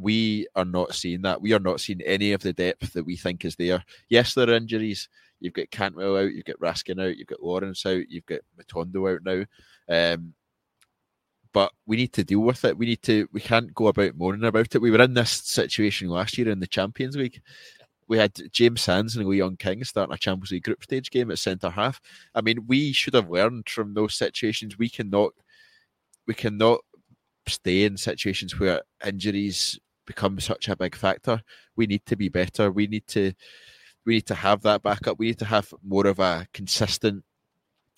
we 0.00 0.46
are 0.54 0.64
not 0.64 0.94
seeing 0.94 1.22
that. 1.22 1.40
We 1.40 1.52
are 1.52 1.58
not 1.58 1.80
seeing 1.80 2.00
any 2.02 2.32
of 2.32 2.42
the 2.42 2.52
depth 2.52 2.92
that 2.92 3.04
we 3.04 3.16
think 3.16 3.44
is 3.44 3.56
there. 3.56 3.82
Yes, 4.08 4.34
there 4.34 4.48
are 4.48 4.54
injuries. 4.54 5.08
You've 5.40 5.54
got 5.54 5.70
Cantwell 5.70 6.16
out, 6.16 6.32
you've 6.32 6.44
got 6.44 6.58
Raskin 6.60 7.02
out, 7.02 7.16
you've 7.16 7.28
got 7.28 7.42
Lawrence 7.42 7.84
out, 7.86 8.08
you've 8.08 8.26
got 8.26 8.40
Matondo 8.58 9.14
out 9.14 9.22
now. 9.24 9.44
Um, 10.12 10.34
but 11.52 11.72
we 11.86 11.96
need 11.96 12.12
to 12.14 12.24
deal 12.24 12.40
with 12.40 12.64
it. 12.64 12.76
We 12.76 12.86
need 12.86 13.02
to. 13.02 13.26
We 13.32 13.40
can't 13.40 13.72
go 13.74 13.86
about 13.88 14.16
moaning 14.16 14.44
about 14.44 14.74
it. 14.74 14.82
We 14.82 14.90
were 14.90 15.02
in 15.02 15.14
this 15.14 15.30
situation 15.30 16.08
last 16.08 16.36
year 16.36 16.50
in 16.50 16.60
the 16.60 16.66
Champions 16.66 17.16
League. 17.16 17.40
We 18.08 18.18
had 18.18 18.32
James 18.52 18.80
Sands 18.80 19.16
and 19.16 19.26
Leon 19.26 19.56
King 19.58 19.84
starting 19.84 20.14
a 20.14 20.18
Champions 20.18 20.50
League 20.50 20.64
group 20.64 20.82
stage 20.82 21.10
game 21.10 21.30
at 21.30 21.38
centre 21.38 21.70
half. 21.70 22.00
I 22.34 22.40
mean, 22.40 22.66
we 22.66 22.92
should 22.92 23.14
have 23.14 23.30
learned 23.30 23.68
from 23.68 23.94
those 23.94 24.14
situations. 24.14 24.78
We 24.78 24.88
cannot. 24.88 25.32
We 26.26 26.34
cannot 26.34 26.80
stay 27.46 27.84
in 27.84 27.96
situations 27.96 28.58
where 28.58 28.82
injuries 29.06 29.78
become 30.06 30.40
such 30.40 30.68
a 30.68 30.76
big 30.76 30.94
factor. 30.94 31.40
We 31.76 31.86
need 31.86 32.04
to 32.06 32.16
be 32.16 32.28
better. 32.28 32.70
We 32.70 32.86
need 32.86 33.06
to 33.08 33.32
we 34.04 34.14
need 34.14 34.26
to 34.26 34.34
have 34.34 34.62
that 34.62 34.82
backup. 34.82 35.18
We 35.18 35.26
need 35.26 35.38
to 35.40 35.44
have 35.44 35.72
more 35.86 36.06
of 36.06 36.18
a 36.18 36.46
consistent 36.54 37.24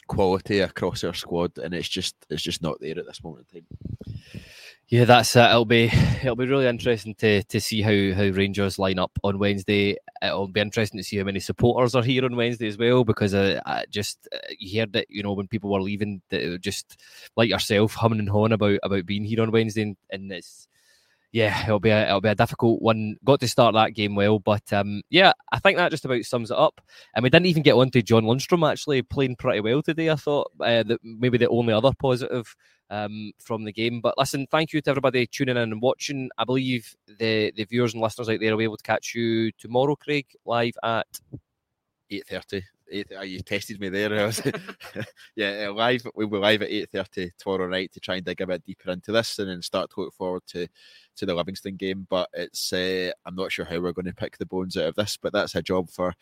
quality 0.08 0.58
across 0.58 1.04
our 1.04 1.14
squad, 1.14 1.56
and 1.58 1.72
it's 1.72 1.88
just 1.88 2.16
it's 2.28 2.42
just 2.42 2.62
not 2.62 2.80
there 2.80 2.98
at 2.98 3.06
this 3.06 3.22
moment 3.22 3.46
in 3.54 3.62
time. 3.62 4.42
Yeah, 4.90 5.04
that's 5.04 5.36
it. 5.36 5.40
It'll 5.40 5.64
be 5.64 5.84
it'll 6.20 6.34
be 6.34 6.46
really 6.48 6.66
interesting 6.66 7.14
to 7.16 7.44
to 7.44 7.60
see 7.60 7.80
how 7.80 8.12
how 8.16 8.28
Rangers 8.30 8.76
line 8.76 8.98
up 8.98 9.12
on 9.22 9.38
Wednesday. 9.38 9.96
It'll 10.20 10.48
be 10.48 10.60
interesting 10.60 10.98
to 10.98 11.04
see 11.04 11.16
how 11.16 11.22
many 11.24 11.38
supporters 11.38 11.94
are 11.94 12.02
here 12.02 12.24
on 12.24 12.34
Wednesday 12.34 12.66
as 12.66 12.76
well, 12.76 13.04
because 13.04 13.32
uh, 13.32 13.60
I 13.66 13.84
just 13.88 14.28
uh, 14.34 14.38
you 14.58 14.80
heard 14.80 14.92
that 14.94 15.06
you 15.08 15.22
know 15.22 15.32
when 15.32 15.46
people 15.46 15.70
were 15.70 15.80
leaving, 15.80 16.22
that 16.30 16.60
just 16.60 17.00
like 17.36 17.48
yourself 17.48 17.94
humming 17.94 18.18
and 18.18 18.28
hawing 18.28 18.50
about 18.50 18.80
about 18.82 19.06
being 19.06 19.24
here 19.24 19.42
on 19.42 19.52
Wednesday, 19.52 19.82
and, 19.82 19.96
and 20.10 20.32
it's 20.32 20.66
yeah, 21.32 21.62
it'll 21.62 21.80
be 21.80 21.90
a 21.90 22.06
it'll 22.06 22.20
be 22.20 22.28
a 22.28 22.34
difficult 22.34 22.82
one. 22.82 23.16
Got 23.24 23.40
to 23.40 23.48
start 23.48 23.74
that 23.74 23.94
game 23.94 24.14
well, 24.14 24.38
but 24.38 24.72
um, 24.72 25.02
yeah, 25.10 25.32
I 25.52 25.60
think 25.60 25.76
that 25.76 25.90
just 25.90 26.04
about 26.04 26.24
sums 26.24 26.50
it 26.50 26.56
up. 26.56 26.80
And 27.14 27.22
we 27.22 27.30
didn't 27.30 27.46
even 27.46 27.62
get 27.62 27.74
on 27.74 27.90
to 27.90 28.02
John 28.02 28.24
Lundstram 28.24 28.68
actually 28.68 29.02
playing 29.02 29.36
pretty 29.36 29.60
well 29.60 29.82
today. 29.82 30.10
I 30.10 30.16
thought 30.16 30.50
uh, 30.60 30.82
that 30.82 30.98
maybe 31.02 31.38
the 31.38 31.48
only 31.48 31.72
other 31.72 31.92
positive 31.98 32.54
um, 32.90 33.32
from 33.38 33.64
the 33.64 33.72
game. 33.72 34.00
But 34.00 34.18
listen, 34.18 34.46
thank 34.50 34.72
you 34.72 34.80
to 34.82 34.90
everybody 34.90 35.26
tuning 35.26 35.56
in 35.56 35.72
and 35.72 35.80
watching. 35.80 36.30
I 36.36 36.44
believe 36.44 36.94
the 37.06 37.52
the 37.56 37.64
viewers 37.64 37.94
and 37.94 38.02
listeners 38.02 38.28
out 38.28 38.40
there 38.40 38.50
will 38.50 38.58
be 38.58 38.64
able 38.64 38.76
to 38.76 38.82
catch 38.82 39.14
you 39.14 39.52
tomorrow, 39.52 39.96
Craig, 39.96 40.26
live 40.44 40.74
at 40.82 41.06
eight 42.10 42.26
thirty. 42.26 42.62
Oh, 43.16 43.22
you 43.22 43.40
tested 43.40 43.80
me 43.80 43.88
there. 43.88 44.12
yeah, 45.36 45.66
uh, 45.68 45.72
live. 45.72 46.02
We'll 46.14 46.26
be 46.26 46.38
live 46.38 46.62
at 46.62 46.70
eight 46.70 46.90
thirty 46.90 47.30
tomorrow 47.38 47.68
night 47.68 47.92
to 47.92 48.00
try 48.00 48.16
and 48.16 48.24
dig 48.24 48.40
a 48.40 48.46
bit 48.46 48.64
deeper 48.64 48.90
into 48.90 49.12
this, 49.12 49.38
and 49.38 49.48
then 49.48 49.62
start 49.62 49.90
to 49.90 50.00
look 50.00 50.14
forward 50.14 50.42
to 50.48 50.66
to 51.20 51.26
the 51.26 51.34
Livingston 51.34 51.76
game. 51.76 52.06
But 52.10 52.28
it's 52.32 52.72
uh, 52.72 53.12
I'm 53.24 53.36
not 53.36 53.52
sure 53.52 53.64
how 53.64 53.80
we're 53.80 53.92
going 53.92 54.06
to 54.06 54.14
pick 54.14 54.38
the 54.38 54.46
bones 54.46 54.76
out 54.76 54.88
of 54.88 54.94
this, 54.96 55.16
but 55.16 55.32
that's 55.32 55.54
a 55.54 55.62
job 55.62 55.88
for 55.90 56.12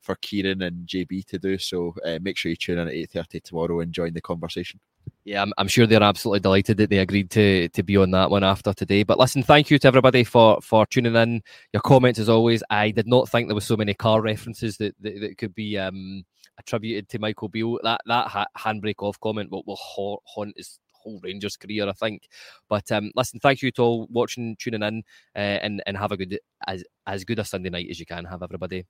for 0.00 0.16
Kieran 0.16 0.62
and 0.62 0.86
JB 0.86 1.26
to 1.26 1.38
do. 1.38 1.58
So 1.58 1.94
uh, 2.04 2.18
make 2.20 2.36
sure 2.36 2.50
you 2.50 2.56
tune 2.56 2.78
in 2.78 2.88
at 2.88 2.94
eight 2.94 3.10
thirty 3.10 3.40
tomorrow 3.40 3.80
and 3.80 3.92
join 3.92 4.12
the 4.12 4.20
conversation. 4.20 4.80
Yeah, 5.24 5.42
I'm, 5.42 5.52
I'm, 5.58 5.68
sure 5.68 5.86
they're 5.86 6.02
absolutely 6.02 6.40
delighted 6.40 6.76
that 6.76 6.90
they 6.90 6.98
agreed 6.98 7.30
to 7.30 7.68
to 7.68 7.82
be 7.82 7.96
on 7.96 8.10
that 8.10 8.30
one 8.30 8.44
after 8.44 8.72
today. 8.72 9.02
But 9.02 9.18
listen, 9.18 9.42
thank 9.42 9.70
you 9.70 9.78
to 9.78 9.88
everybody 9.88 10.24
for 10.24 10.60
for 10.60 10.86
tuning 10.86 11.16
in. 11.16 11.42
Your 11.72 11.82
comments, 11.82 12.18
as 12.18 12.28
always. 12.28 12.62
I 12.70 12.90
did 12.90 13.06
not 13.06 13.28
think 13.28 13.48
there 13.48 13.54
was 13.54 13.64
so 13.64 13.76
many 13.76 13.94
car 13.94 14.20
references 14.20 14.76
that 14.78 14.94
that, 15.00 15.20
that 15.20 15.38
could 15.38 15.54
be 15.54 15.78
um, 15.78 16.24
attributed 16.58 17.08
to 17.10 17.18
Michael 17.18 17.48
Beale. 17.48 17.78
That 17.82 18.00
that 18.06 18.28
ha- 18.28 18.46
handbrake 18.58 19.02
off 19.02 19.18
comment 19.20 19.50
will, 19.50 19.62
will 19.66 19.78
haunt 19.80 20.54
his 20.56 20.78
whole 21.02 21.20
Rangers 21.22 21.56
career, 21.56 21.88
I 21.88 21.92
think. 21.92 22.28
But 22.68 22.90
um, 22.92 23.10
listen, 23.14 23.40
thank 23.40 23.62
you 23.62 23.70
to 23.72 23.82
all 23.82 24.08
watching, 24.10 24.56
tuning 24.58 24.82
in, 24.82 25.02
uh, 25.36 25.38
and 25.38 25.82
and 25.86 25.96
have 25.96 26.12
a 26.12 26.16
good 26.16 26.38
as 26.66 26.84
as 27.06 27.24
good 27.24 27.38
a 27.38 27.44
Sunday 27.44 27.70
night 27.70 27.88
as 27.90 28.00
you 28.00 28.06
can 28.06 28.24
have, 28.24 28.42
everybody. 28.42 28.86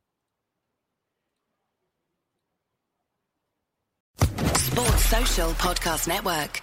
Sports 4.19 5.05
Social 5.05 5.51
Podcast 5.53 6.09
Network. 6.09 6.63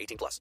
18 0.00 0.16
plus. 0.18 0.40